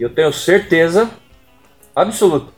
Eu 0.00 0.08
tenho 0.08 0.32
certeza 0.32 1.10
absoluto. 1.94 2.50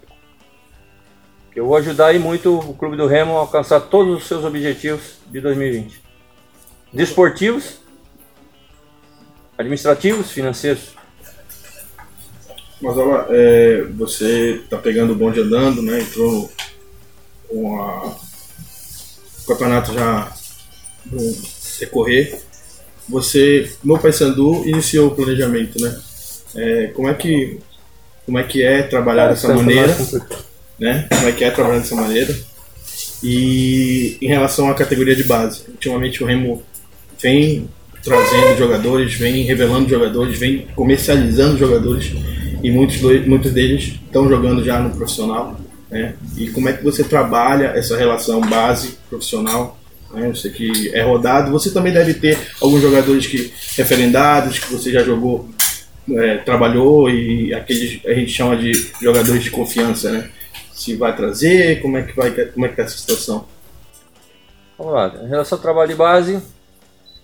Eu 1.55 1.67
vou 1.67 1.77
ajudar 1.77 2.07
aí 2.07 2.21
muito 2.21 2.57
o 2.57 2.75
Clube 2.75 2.97
do 2.97 3.09
Remo 3.09 3.37
a 3.37 3.41
alcançar 3.41 3.81
todos 3.81 4.17
os 4.17 4.29
seus 4.29 4.45
objetivos 4.45 5.19
de 5.27 5.41
2020. 5.41 6.01
Desportivos, 6.93 7.81
administrativos, 9.59 10.31
financeiros. 10.31 10.95
Mas 12.81 12.97
olha, 12.97 13.27
é, 13.31 13.83
você 13.97 14.63
está 14.63 14.79
pegando 14.79 15.13
o 15.13 15.17
bonde 15.17 15.41
andando, 15.41 15.83
né? 15.83 16.01
Entrou 16.01 16.51
com 17.49 17.83
a, 17.83 18.07
o 18.07 19.47
campeonato 19.47 19.93
já 19.93 20.33
no 21.11 21.37
decorrer. 21.79 22.39
Você, 23.09 23.71
no 23.83 23.99
Paysandu, 23.99 24.67
iniciou 24.67 25.09
o 25.09 25.15
planejamento, 25.15 25.81
né? 25.81 25.99
É, 26.55 26.87
como 26.89 27.09
é 27.09 27.15
que 27.15 27.59
como 28.25 28.39
é 28.39 28.43
que 28.43 28.63
é 28.63 28.83
trabalhar 28.83 29.29
dessa 29.29 29.53
maneira, 29.53 29.95
né? 30.79 31.07
Como 31.11 31.29
é 31.29 31.33
que 31.33 31.45
é 31.45 31.51
trabalhar 31.51 31.81
dessa 31.81 31.95
maneira. 31.95 32.35
E 33.23 34.17
em 34.21 34.27
relação 34.27 34.71
à 34.71 34.75
categoria 34.75 35.15
de 35.15 35.25
base, 35.25 35.63
ultimamente 35.69 36.23
o 36.23 36.27
Remo 36.27 36.63
vem 37.21 37.69
trazendo 38.03 38.57
jogadores, 38.59 39.15
vem 39.15 39.45
revelando 39.45 39.89
jogadores, 39.89 40.39
vem 40.39 40.67
comercializando 40.75 41.59
jogadores 41.59 42.13
e 42.63 42.71
muitos, 42.71 43.01
muitos 43.27 43.53
deles 43.53 43.95
estão 44.07 44.29
jogando 44.29 44.63
já 44.65 44.79
no 44.79 44.91
profissional. 44.95 45.59
Né? 45.91 46.15
E 46.37 46.49
como 46.49 46.69
é 46.69 46.73
que 46.73 46.85
você 46.85 47.05
trabalha 47.05 47.67
essa 47.69 47.97
relação 47.97 48.41
base 48.41 48.99
profissional? 49.09 49.79
Né? 50.15 50.29
Você 50.29 50.51
que 50.51 50.95
é 50.95 51.03
rodado, 51.03 51.51
você 51.51 51.73
também 51.73 51.93
deve 51.93 52.15
ter 52.15 52.39
alguns 52.61 52.81
jogadores 52.81 53.27
que 53.27 53.53
referendados 53.77 54.59
que 54.59 54.73
você 54.73 54.91
já 54.91 55.03
jogou 55.03 55.49
é, 56.13 56.39
trabalhou 56.39 57.09
e 57.09 57.55
aqueles 57.55 58.05
a 58.05 58.13
gente 58.13 58.31
chama 58.31 58.57
de 58.57 58.73
jogadores 59.01 59.43
de 59.43 59.51
confiança, 59.51 60.11
né? 60.11 60.31
Se 60.73 60.97
vai 60.97 61.15
trazer, 61.15 61.81
como 61.81 61.97
é 61.97 62.03
que 62.03 62.15
vai, 62.15 62.31
como 62.31 62.67
é 62.67 62.69
que 62.69 62.77
tá 62.77 62.83
essa 62.83 62.97
situação? 62.97 63.47
Vamos 64.77 64.93
lá, 64.93 65.15
em 65.23 65.29
relação 65.29 65.57
ao 65.57 65.63
trabalho 65.63 65.89
de 65.89 65.95
base, 65.95 66.43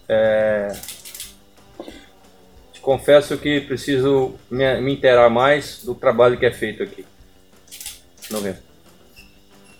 é... 0.09 0.73
te 2.73 2.81
confesso 2.81 3.37
que 3.37 3.61
preciso 3.61 4.35
me, 4.51 4.81
me 4.81 4.95
inteirar 4.95 5.29
mais 5.29 5.83
do 5.85 5.95
trabalho 5.95 6.39
que 6.39 6.47
é 6.47 6.53
feito 6.53 6.83
aqui. 6.83 7.05
Não 8.31 8.41
vem. 8.41 8.55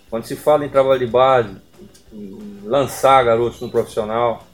Quando 0.09 0.25
se 0.25 0.35
fala 0.35 0.65
em 0.65 0.69
trabalho 0.69 0.99
de 0.99 1.07
base, 1.07 1.55
lançar 2.63 3.23
garotos 3.23 3.61
no 3.61 3.69
profissional, 3.69 4.45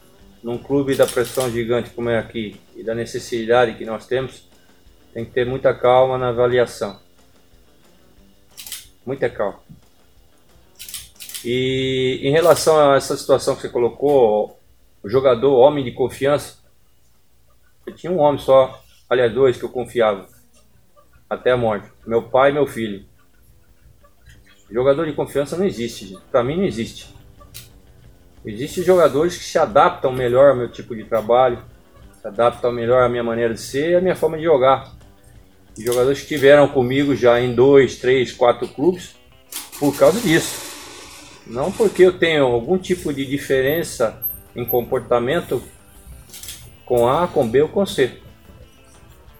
num 0.42 0.58
clube 0.58 0.94
da 0.94 1.06
pressão 1.06 1.50
gigante 1.50 1.90
como 1.90 2.08
é 2.08 2.18
aqui 2.18 2.60
e 2.76 2.82
da 2.82 2.94
necessidade 2.94 3.74
que 3.74 3.84
nós 3.84 4.06
temos, 4.06 4.48
tem 5.12 5.24
que 5.24 5.32
ter 5.32 5.44
muita 5.44 5.74
calma 5.74 6.16
na 6.16 6.28
avaliação. 6.28 7.00
Muita 9.04 9.28
calma. 9.28 9.60
E 11.44 12.20
em 12.22 12.30
relação 12.30 12.78
a 12.78 12.96
essa 12.96 13.16
situação 13.16 13.54
que 13.54 13.62
você 13.62 13.68
colocou, 13.68 14.58
o 15.02 15.08
jogador, 15.08 15.56
homem 15.56 15.84
de 15.84 15.92
confiança, 15.92 16.58
eu 17.86 17.94
tinha 17.94 18.12
um 18.12 18.18
homem 18.18 18.40
só, 18.40 18.82
aliás, 19.08 19.32
dois 19.32 19.56
que 19.56 19.64
eu 19.64 19.68
confiava, 19.68 20.28
até 21.28 21.52
a 21.52 21.56
morte: 21.56 21.88
meu 22.06 22.22
pai 22.22 22.50
e 22.50 22.54
meu 22.54 22.66
filho. 22.66 23.06
Jogador 24.70 25.06
de 25.06 25.14
confiança 25.14 25.56
não 25.56 25.64
existe, 25.64 26.18
para 26.30 26.44
mim 26.44 26.56
não 26.56 26.64
existe. 26.64 27.17
Existem 28.44 28.84
jogadores 28.84 29.36
que 29.36 29.44
se 29.44 29.58
adaptam 29.58 30.12
melhor 30.12 30.50
ao 30.50 30.56
meu 30.56 30.68
tipo 30.68 30.94
de 30.94 31.04
trabalho, 31.04 31.58
se 32.20 32.26
adaptam 32.26 32.72
melhor 32.72 33.02
à 33.02 33.08
minha 33.08 33.24
maneira 33.24 33.54
de 33.54 33.60
ser 33.60 33.90
e 33.90 33.94
à 33.96 34.00
minha 34.00 34.16
forma 34.16 34.36
de 34.36 34.44
jogar. 34.44 34.92
E 35.76 35.84
jogadores 35.84 36.18
que 36.18 36.24
estiveram 36.24 36.68
comigo 36.68 37.14
já 37.14 37.40
em 37.40 37.54
dois, 37.54 37.96
três, 37.96 38.32
quatro 38.32 38.66
clubes 38.68 39.16
por 39.78 39.96
causa 39.96 40.20
disso. 40.20 40.68
Não 41.46 41.72
porque 41.72 42.02
eu 42.02 42.18
tenho 42.18 42.44
algum 42.44 42.76
tipo 42.76 43.12
de 43.12 43.24
diferença 43.24 44.22
em 44.54 44.64
comportamento 44.64 45.62
com 46.84 47.08
A, 47.08 47.28
com 47.28 47.48
B 47.48 47.62
ou 47.62 47.68
com 47.68 47.86
C. 47.86 48.18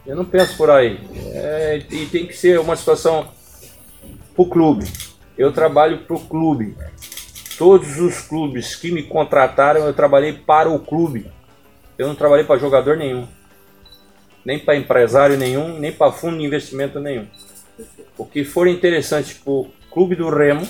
Eu 0.07 0.17
não 0.17 0.25
penso 0.25 0.57
por 0.57 0.71
aí. 0.71 0.99
É, 1.33 1.83
e 1.91 2.07
tem 2.07 2.27
que 2.27 2.35
ser 2.35 2.59
uma 2.59 2.77
situação 2.77 3.29
para 4.35 4.43
o 4.43 4.49
clube. 4.49 4.87
Eu 5.37 5.53
trabalho 5.53 5.99
para 5.99 6.17
o 6.17 6.21
clube. 6.21 6.77
Todos 7.59 7.99
os 7.99 8.21
clubes 8.21 8.77
que 8.77 8.93
me 8.93 9.03
contrataram, 9.03 9.85
eu 9.85 9.93
trabalhei 9.93 10.33
para 10.33 10.71
o 10.71 10.79
clube. 10.79 11.31
Eu 11.99 12.07
não 12.07 12.15
trabalhei 12.15 12.45
para 12.45 12.59
jogador 12.59 12.97
nenhum. 12.97 13.27
Nem 14.45 14.61
para 14.61 14.77
empresário 14.77 15.37
nenhum, 15.37 15.77
nem 15.79 15.91
para 15.91 16.13
fundo 16.13 16.39
de 16.39 16.45
investimento 16.45 17.01
nenhum. 17.01 17.27
O 18.17 18.25
que 18.25 18.45
for 18.45 18.69
interessante 18.69 19.35
para 19.35 19.51
o 19.53 19.71
clube 19.91 20.15
do 20.15 20.31
Remo, 20.31 20.67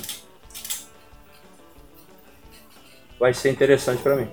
vai 3.20 3.35
ser 3.35 3.51
interessante 3.51 4.03
para 4.03 4.16
mim. 4.16 4.29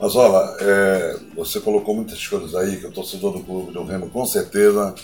Mas 0.00 0.16
olha, 0.16 0.56
é, 0.60 1.16
você 1.36 1.60
colocou 1.60 1.94
muitas 1.94 2.26
coisas 2.26 2.54
aí 2.54 2.78
que 2.78 2.86
o 2.86 2.92
torcedor 2.92 3.32
do 3.32 3.44
clube 3.44 3.72
do 3.72 3.84
Remo 3.84 4.10
com 4.10 4.26
certeza 4.26 4.94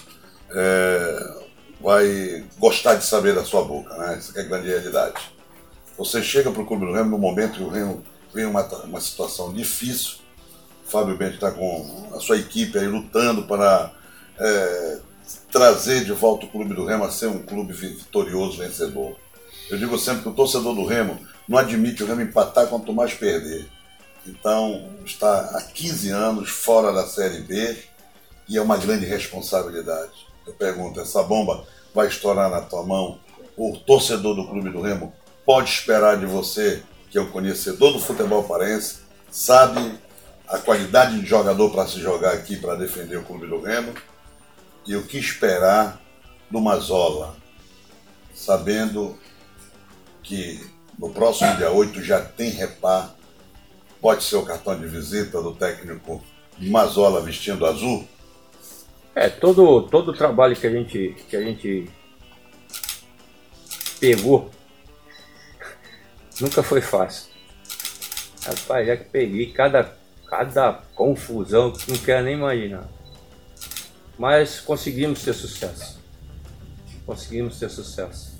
é, 0.52 1.34
vai 1.80 2.44
gostar 2.58 2.96
de 2.96 3.04
saber 3.04 3.34
da 3.34 3.44
sua 3.44 3.62
boca, 3.62 3.96
né? 3.96 4.18
Isso 4.18 4.36
é 4.36 4.42
grande 4.42 4.68
realidade. 4.68 5.39
Você 6.00 6.22
chega 6.22 6.50
para 6.50 6.62
o 6.62 6.66
clube 6.66 6.86
do 6.86 6.94
Remo 6.94 7.10
no 7.10 7.18
momento 7.18 7.58
que 7.58 7.62
o 7.62 7.68
Remo 7.68 8.02
vem 8.32 8.46
uma, 8.46 8.66
uma 8.84 9.00
situação 9.02 9.52
difícil. 9.52 10.14
O 10.86 10.90
Fábio 10.90 11.14
Bento 11.14 11.34
está 11.34 11.50
com 11.50 12.08
a 12.14 12.20
sua 12.20 12.38
equipe 12.38 12.78
aí 12.78 12.86
lutando 12.86 13.42
para 13.42 13.92
é, 14.38 14.98
trazer 15.52 16.06
de 16.06 16.12
volta 16.12 16.46
o 16.46 16.48
clube 16.48 16.72
do 16.72 16.86
Remo 16.86 17.04
a 17.04 17.10
ser 17.10 17.26
um 17.26 17.42
clube 17.42 17.74
vitorioso, 17.74 18.56
vencedor. 18.56 19.14
Eu 19.68 19.76
digo 19.76 19.98
sempre 19.98 20.22
que 20.22 20.30
o 20.30 20.32
torcedor 20.32 20.74
do 20.74 20.86
Remo 20.86 21.18
não 21.46 21.58
admite 21.58 22.02
o 22.02 22.06
Remo 22.06 22.22
empatar 22.22 22.66
quanto 22.68 22.94
mais 22.94 23.12
perder. 23.12 23.68
Então, 24.26 24.88
está 25.04 25.50
há 25.54 25.60
15 25.60 26.08
anos 26.08 26.48
fora 26.48 26.94
da 26.94 27.06
Série 27.06 27.42
B 27.42 27.76
e 28.48 28.56
é 28.56 28.62
uma 28.62 28.78
grande 28.78 29.04
responsabilidade. 29.04 30.26
Eu 30.46 30.54
pergunto, 30.54 30.98
essa 30.98 31.22
bomba 31.22 31.62
vai 31.94 32.06
estourar 32.06 32.48
na 32.48 32.62
tua 32.62 32.82
mão? 32.82 33.20
O 33.54 33.76
torcedor 33.76 34.34
do 34.34 34.48
Clube 34.48 34.70
do 34.70 34.80
Remo 34.80 35.12
pode 35.44 35.70
esperar 35.70 36.18
de 36.18 36.26
você, 36.26 36.82
que 37.10 37.18
é 37.18 37.20
o 37.20 37.30
conhecedor 37.30 37.92
do 37.92 37.98
futebol 37.98 38.44
parense, 38.44 39.00
sabe 39.30 39.98
a 40.48 40.58
qualidade 40.58 41.20
de 41.20 41.26
jogador 41.26 41.70
para 41.70 41.86
se 41.86 42.00
jogar 42.00 42.32
aqui 42.32 42.56
para 42.56 42.74
defender 42.74 43.16
o 43.16 43.24
Clube 43.24 43.46
do 43.46 43.60
Remo 43.60 43.94
e 44.86 44.96
o 44.96 45.06
que 45.06 45.18
esperar 45.18 46.00
do 46.50 46.60
Mazola, 46.60 47.36
sabendo 48.34 49.16
que 50.22 50.60
no 50.98 51.10
próximo 51.10 51.56
dia 51.56 51.70
8 51.70 52.02
já 52.02 52.20
tem 52.20 52.50
repar. 52.50 53.14
Pode 54.00 54.24
ser 54.24 54.36
o 54.36 54.44
cartão 54.44 54.78
de 54.78 54.86
visita 54.86 55.42
do 55.42 55.54
técnico 55.54 56.22
Mazola 56.58 57.20
vestindo 57.20 57.66
azul? 57.66 58.06
É, 59.14 59.28
todo, 59.28 59.82
todo 59.88 60.10
o 60.10 60.16
trabalho 60.16 60.56
que 60.56 60.66
a 60.66 60.70
gente, 60.70 61.16
que 61.28 61.36
a 61.36 61.42
gente 61.42 61.90
pegou 63.98 64.50
nunca 66.40 66.62
foi 66.62 66.80
fácil. 66.80 67.30
Rapaz, 68.44 68.86
já 68.86 68.96
que 68.96 69.04
peguei 69.04 69.52
cada, 69.52 69.96
cada 70.26 70.72
confusão 70.94 71.72
que 71.72 71.90
não 71.90 71.98
quero 71.98 72.24
nem 72.24 72.34
imaginar. 72.34 72.88
Mas 74.18 74.60
conseguimos 74.60 75.22
ter 75.22 75.34
sucesso. 75.34 76.00
Conseguimos 77.04 77.58
ter 77.58 77.68
sucesso. 77.68 78.38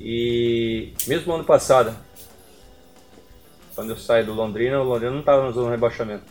E 0.00 0.92
mesmo 1.06 1.32
ano 1.32 1.44
passado, 1.44 1.96
quando 3.74 3.90
eu 3.90 3.96
saí 3.96 4.24
do 4.24 4.32
Londrina, 4.32 4.80
o 4.80 4.84
Londrina 4.84 5.12
não 5.12 5.20
estava 5.20 5.44
na 5.44 5.50
zona 5.50 5.66
de 5.66 5.72
rebaixamento. 5.72 6.24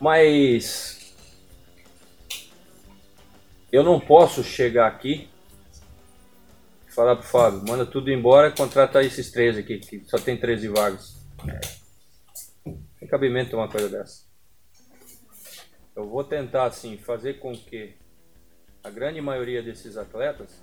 Mas 0.00 1.14
eu 3.70 3.84
não 3.84 4.00
posso 4.00 4.42
chegar 4.42 4.86
aqui 4.86 5.28
falar 7.00 7.16
pro 7.16 7.26
Fábio, 7.26 7.62
manda 7.66 7.86
tudo 7.86 8.10
embora, 8.10 8.50
contrata 8.50 9.02
esses 9.02 9.30
três 9.30 9.56
aqui, 9.56 9.78
que 9.78 10.04
só 10.04 10.18
tem 10.18 10.36
13 10.36 10.68
vagas. 10.68 11.16
Tem 12.98 13.08
cabimento 13.08 13.56
uma 13.56 13.70
coisa 13.70 13.88
dessa. 13.88 14.26
Eu 15.96 16.06
vou 16.06 16.22
tentar 16.22 16.64
assim 16.64 16.98
fazer 16.98 17.38
com 17.38 17.52
que 17.52 17.94
a 18.84 18.90
grande 18.90 19.18
maioria 19.18 19.62
desses 19.62 19.96
atletas 19.96 20.62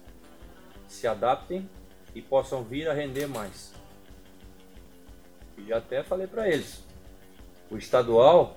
se 0.87 1.07
adaptem 1.07 1.67
e 2.13 2.21
possam 2.21 2.63
vir 2.63 2.87
a 2.87 2.93
render 2.93 3.25
mais. 3.25 3.73
E 5.57 5.65
já 5.65 5.79
até 5.79 6.03
falei 6.03 6.27
para 6.27 6.47
eles. 6.47 6.83
O 7.71 7.77
estadual 7.77 8.55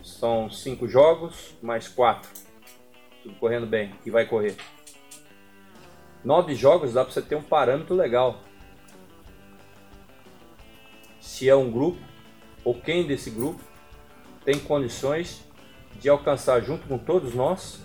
são 0.00 0.48
cinco 0.48 0.86
jogos 0.86 1.56
mais 1.60 1.88
quatro, 1.88 2.30
tudo 3.20 3.34
correndo 3.34 3.66
bem 3.66 3.92
e 4.06 4.10
vai 4.10 4.26
correr. 4.26 4.56
Nove 6.24 6.54
jogos 6.54 6.92
dá 6.92 7.04
para 7.04 7.12
você 7.12 7.22
ter 7.22 7.34
um 7.34 7.42
parâmetro 7.42 7.94
legal. 7.94 8.40
Se 11.20 11.48
é 11.48 11.56
um 11.56 11.70
grupo 11.70 11.98
ou 12.64 12.74
quem 12.74 13.06
desse 13.06 13.30
grupo 13.30 13.60
tem 14.44 14.58
condições 14.58 15.42
de 15.98 16.08
alcançar 16.08 16.60
junto 16.60 16.86
com 16.86 16.98
todos 16.98 17.34
nós 17.34 17.80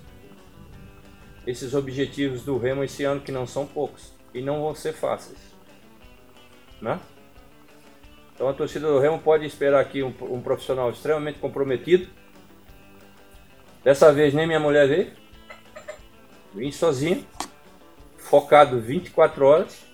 esses 1.45 1.73
objetivos 1.73 2.43
do 2.43 2.57
Remo 2.57 2.83
esse 2.83 3.03
ano 3.03 3.21
que 3.21 3.31
não 3.31 3.45
são 3.45 3.65
poucos 3.65 4.13
e 4.33 4.41
não 4.41 4.61
vão 4.61 4.75
ser 4.75 4.93
fáceis, 4.93 5.39
né? 6.81 6.99
Então 8.33 8.49
a 8.49 8.53
torcida 8.53 8.87
do 8.87 8.99
Remo 8.99 9.19
pode 9.19 9.45
esperar 9.45 9.79
aqui 9.79 10.03
um, 10.03 10.13
um 10.21 10.41
profissional 10.41 10.89
extremamente 10.89 11.39
comprometido. 11.39 12.09
Dessa 13.81 14.11
vez 14.11 14.33
nem 14.33 14.45
minha 14.45 14.59
mulher 14.59 14.87
veio, 14.87 15.11
vim 16.53 16.71
sozinho, 16.71 17.25
focado 18.35 18.81
24 18.81 19.45
horas, 19.45 19.85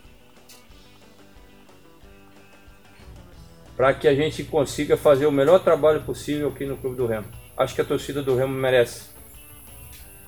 para 3.77 3.93
que 3.93 4.08
a 4.08 4.15
gente 4.15 4.43
consiga 4.43 4.97
fazer 4.97 5.27
o 5.27 5.32
melhor 5.32 5.60
trabalho 5.60 6.01
possível 6.01 6.47
aqui 6.47 6.65
no 6.65 6.75
Clube 6.75 6.95
do 6.95 7.06
Remo. 7.06 7.27
Acho 7.56 7.75
que 7.75 7.82
a 7.82 7.86
torcida 7.86 8.23
do 8.23 8.36
Remo 8.36 8.54
merece 8.54 9.12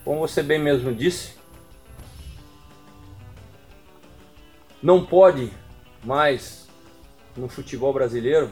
como 0.06 0.20
você 0.20 0.44
bem 0.44 0.60
mesmo 0.60 0.94
disse, 0.94 1.34
não 4.82 5.04
pode 5.04 5.52
mais 6.04 6.68
no 7.36 7.50
futebol 7.50 7.92
brasileiro 7.94 8.52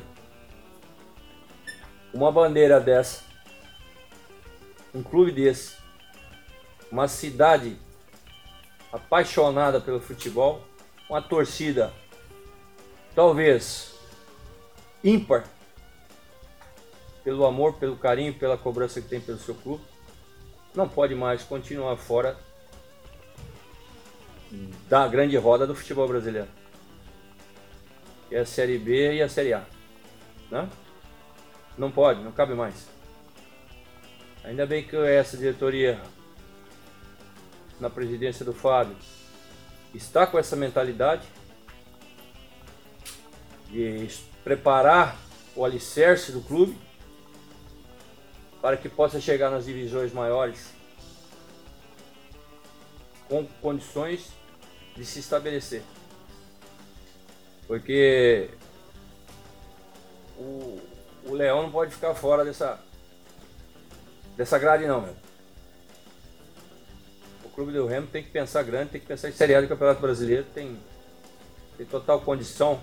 uma 2.12 2.32
bandeira 2.32 2.80
dessa, 2.80 3.24
um 4.92 5.04
clube 5.04 5.32
desse, 5.32 5.76
uma 6.92 7.08
cidade 7.08 7.78
apaixonada 8.92 9.80
pelo 9.80 10.00
futebol, 10.00 10.62
uma 11.10 11.22
torcida 11.22 11.94
talvez 13.16 13.94
ímpar 15.04 15.46
pelo 17.24 17.46
amor, 17.46 17.74
pelo 17.74 17.96
carinho, 17.96 18.34
pela 18.34 18.58
cobrança 18.58 19.02
que 19.02 19.08
tem 19.08 19.22
pelo 19.22 19.38
seu 19.38 19.56
clube 19.56 19.92
não 20.74 20.88
pode 20.88 21.14
mais 21.16 21.44
continuar 21.44 21.98
fora 21.98 22.38
da 24.88 25.08
grande 25.08 25.38
roda 25.38 25.68
do 25.68 25.76
futebol 25.76 26.08
brasileiro. 26.08 26.48
Que 28.30 28.36
é 28.36 28.40
a 28.40 28.46
Série 28.46 28.78
B 28.78 29.16
e 29.16 29.22
a 29.22 29.30
Série 29.30 29.54
A. 29.54 29.66
Né? 30.50 30.70
Não 31.78 31.92
pode, 31.92 32.22
não 32.22 32.32
cabe 32.32 32.54
mais. 32.54 32.88
Ainda 34.44 34.66
bem 34.66 34.84
que 34.84 34.96
essa 34.96 35.38
diretoria, 35.38 36.00
na 37.82 37.90
presidência 37.90 38.46
do 38.46 38.54
Fábio, 38.54 38.96
está 39.94 40.26
com 40.26 40.38
essa 40.38 40.56
mentalidade 40.56 41.28
de 43.70 44.08
preparar 44.44 45.18
o 45.56 45.66
alicerce 45.66 46.32
do 46.32 46.42
clube 46.42 46.78
para 48.62 48.78
que 48.78 48.88
possa 48.88 49.20
chegar 49.20 49.50
nas 49.50 49.66
divisões 49.66 50.14
maiores 50.14 50.72
com 53.28 53.46
condições 53.62 54.32
de 54.96 55.04
se 55.04 55.20
estabelecer. 55.20 55.82
Porque 57.68 58.50
o, 60.38 60.80
o 61.26 61.34
Leão 61.34 61.64
não 61.64 61.72
pode 61.72 61.94
ficar 61.94 62.14
fora 62.14 62.46
dessa, 62.46 62.80
dessa 64.38 64.60
grade 64.60 64.86
não, 64.86 65.02
meu. 65.02 65.31
Clube 67.62 67.74
do 67.74 67.86
Remo 67.86 68.08
tem 68.08 68.24
que 68.24 68.32
pensar 68.32 68.64
grande, 68.64 68.90
tem 68.90 69.02
que 69.02 69.06
pensar 69.06 69.30
em 69.30 69.34
Série 69.34 69.54
A 69.54 69.62
do 69.62 69.68
Campeonato 69.68 70.02
Brasileiro, 70.02 70.44
tem, 70.52 70.80
tem 71.78 71.86
total 71.86 72.20
condição 72.22 72.82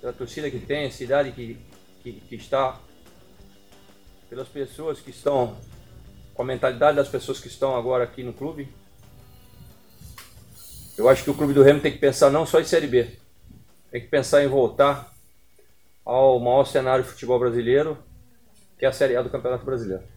pela 0.00 0.12
torcida 0.12 0.50
que 0.50 0.58
tem, 0.58 0.86
a 0.86 0.90
cidade 0.90 1.30
que, 1.30 1.56
que, 2.02 2.14
que 2.14 2.34
está, 2.34 2.80
pelas 4.28 4.48
pessoas 4.48 5.00
que 5.00 5.10
estão, 5.10 5.56
com 6.34 6.42
a 6.42 6.44
mentalidade 6.44 6.96
das 6.96 7.08
pessoas 7.08 7.38
que 7.38 7.46
estão 7.46 7.76
agora 7.76 8.02
aqui 8.02 8.24
no 8.24 8.32
clube. 8.32 8.68
Eu 10.98 11.08
acho 11.08 11.22
que 11.22 11.30
o 11.30 11.34
clube 11.34 11.54
do 11.54 11.62
Remo 11.62 11.80
tem 11.80 11.92
que 11.92 11.98
pensar 11.98 12.30
não 12.30 12.44
só 12.44 12.60
em 12.60 12.64
Série 12.64 12.88
B, 12.88 13.16
tem 13.92 14.00
que 14.00 14.08
pensar 14.08 14.42
em 14.42 14.48
voltar 14.48 15.14
ao 16.04 16.40
maior 16.40 16.64
cenário 16.64 17.04
de 17.04 17.10
futebol 17.10 17.38
brasileiro, 17.38 17.96
que 18.76 18.84
é 18.84 18.88
a 18.88 18.92
Série 18.92 19.14
A 19.14 19.22
do 19.22 19.30
Campeonato 19.30 19.64
Brasileiro. 19.64 20.15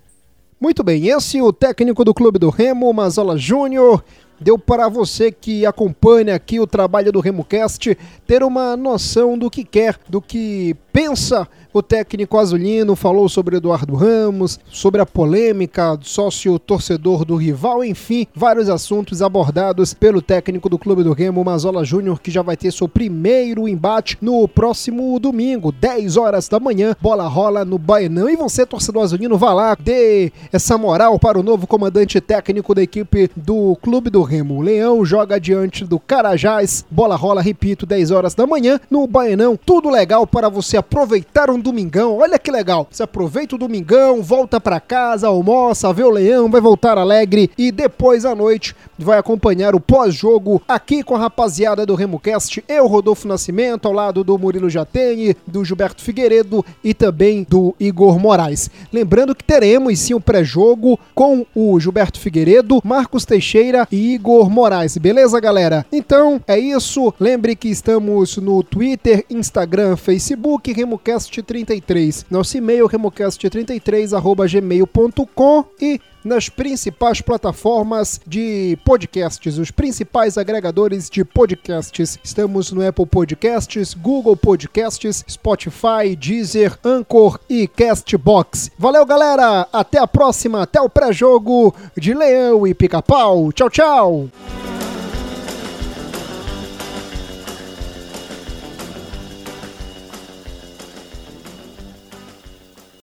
Muito 0.61 0.83
bem, 0.83 1.07
esse 1.07 1.37
é 1.37 1.41
o 1.41 1.53
técnico 1.53 2.03
do 2.03 2.13
Clube 2.13 2.37
do 2.37 2.49
Remo, 2.49 2.91
Mazola 2.91 3.37
Júnior, 3.37 4.03
deu 4.39 4.57
para 4.57 4.87
você 4.87 5.31
que 5.31 5.65
acompanha 5.65 6.35
aqui 6.35 6.59
o 6.59 6.67
trabalho 6.67 7.11
do 7.11 7.19
RemoCast 7.19 7.97
ter 8.25 8.43
uma 8.43 8.75
noção 8.75 9.37
do 9.37 9.49
que 9.49 9.63
quer, 9.63 9.97
do 10.07 10.21
que 10.21 10.75
pensa 10.91 11.47
o 11.71 11.83
técnico 11.83 12.37
azulino, 12.37 12.95
falou 12.95 13.29
sobre 13.29 13.57
Eduardo 13.57 13.95
Ramos, 13.95 14.59
sobre 14.69 15.01
a 15.01 15.05
polêmica 15.05 15.95
do 15.95 16.05
sócio 16.05 16.57
torcedor 16.57 17.23
do 17.23 17.35
rival, 17.35 17.83
enfim, 17.83 18.25
vários 18.33 18.69
assuntos 18.69 19.21
abordados 19.21 19.93
pelo 19.93 20.21
técnico 20.21 20.67
do 20.67 20.79
Clube 20.79 21.03
do 21.03 21.13
Remo, 21.13 21.43
Mazola 21.43 21.85
Júnior, 21.85 22.19
que 22.19 22.31
já 22.31 22.41
vai 22.41 22.57
ter 22.57 22.73
seu 22.73 22.87
primeiro 22.87 23.67
embate 23.67 24.17
no 24.19 24.47
próximo 24.47 25.19
domingo, 25.19 25.71
10 25.71 26.17
horas 26.17 26.47
da 26.47 26.59
manhã, 26.59 26.95
bola 26.99 27.27
rola 27.27 27.63
no 27.63 27.77
Baenão. 27.77 28.29
E 28.29 28.35
você, 28.35 28.65
torcedor 28.65 29.03
azulino, 29.03 29.37
vá 29.37 29.53
lá, 29.53 29.77
dê 29.79 30.31
essa 30.51 30.77
moral 30.77 31.19
para 31.19 31.39
o 31.39 31.43
novo 31.43 31.67
comandante 31.67 32.19
técnico 32.19 32.73
da 32.73 32.81
equipe 32.81 33.29
do 33.35 33.77
Clube 33.81 34.09
do 34.09 34.23
Remo. 34.29 34.61
Leão 34.61 35.03
joga 35.03 35.39
diante 35.39 35.83
do 35.83 35.99
Carajás, 35.99 36.85
bola 36.91 37.15
rola, 37.15 37.41
repito, 37.41 37.83
10 37.83 38.11
horas 38.11 38.35
da 38.35 38.45
manhã, 38.45 38.79
no 38.91 39.07
Baenão. 39.07 39.57
Tudo 39.57 39.89
legal 39.89 40.27
para 40.27 40.49
você 40.49 40.77
aproveitar 40.77 41.49
um 41.49 41.59
domingão. 41.59 42.19
Olha 42.19 42.37
que 42.37 42.51
legal. 42.51 42.87
Você 42.91 43.01
aproveita 43.01 43.55
o 43.55 43.57
domingão, 43.57 44.21
volta 44.21 44.61
para 44.61 44.79
casa, 44.79 45.27
almoça, 45.27 45.91
vê 45.91 46.03
o 46.03 46.11
leão, 46.11 46.51
vai 46.51 46.61
voltar 46.61 46.99
alegre 46.99 47.49
e 47.57 47.71
depois 47.71 48.23
à 48.23 48.35
noite 48.35 48.75
vai 48.99 49.17
acompanhar 49.17 49.73
o 49.73 49.79
pós-jogo 49.79 50.61
aqui 50.67 51.01
com 51.01 51.15
a 51.15 51.19
rapaziada 51.19 51.83
do 51.83 51.95
RemoCast. 51.95 52.63
Eu, 52.67 52.85
Rodolfo 52.85 53.27
Nascimento, 53.27 53.87
ao 53.87 53.93
lado 53.93 54.23
do 54.23 54.37
Murilo 54.37 54.69
Jatene, 54.69 55.35
do 55.47 55.65
Gilberto 55.65 56.03
Figueiredo 56.03 56.63
e 56.83 56.93
também 56.93 57.47
do 57.49 57.73
Igor 57.79 58.19
Moraes. 58.19 58.69
Lembrando 58.93 59.33
que 59.33 59.43
teremos 59.43 59.97
sim 59.97 60.13
o 60.13 60.21
pré-jogo 60.21 60.99
com 61.15 61.43
o 61.55 61.79
Gilberto 61.79 62.19
Figueiredo, 62.19 62.79
Marcos 62.83 63.25
Teixeira 63.25 63.87
e 63.91 64.18
Igor 64.19 64.49
Moraes. 64.49 64.97
Beleza, 64.97 65.39
galera? 65.39 65.85
Então 65.89 66.41
é 66.45 66.59
isso. 66.59 67.13
Lembre 67.17 67.55
que 67.55 67.69
estamos 67.69 68.35
no 68.35 68.61
Twitter, 68.61 69.23
Instagram, 69.29 69.95
Facebook, 69.95 70.73
RemoCast33. 70.73 72.25
Nosso 72.29 72.57
e-mail 72.57 72.89
remocast33@gmail.com 72.89 75.65
e 75.81 76.01
nas 76.23 76.49
principais 76.49 77.21
plataformas 77.21 78.19
de 78.27 78.77
podcasts, 78.83 79.57
os 79.57 79.71
principais 79.71 80.37
agregadores 80.37 81.09
de 81.09 81.23
podcasts. 81.23 82.19
Estamos 82.23 82.71
no 82.71 82.85
Apple 82.85 83.05
Podcasts, 83.05 83.93
Google 83.93 84.35
Podcasts, 84.35 85.23
Spotify, 85.29 86.15
Deezer, 86.17 86.77
Anchor 86.83 87.39
e 87.49 87.67
Castbox. 87.67 88.71
Valeu, 88.77 89.05
galera! 89.05 89.67
Até 89.71 89.97
a 89.97 90.07
próxima, 90.07 90.63
até 90.63 90.81
o 90.81 90.89
pré-jogo 90.89 91.73
de 91.97 92.13
Leão 92.13 92.67
e 92.67 92.73
Pica-Pau. 92.73 93.51
Tchau, 93.53 93.69
Tchau! 94.09 94.68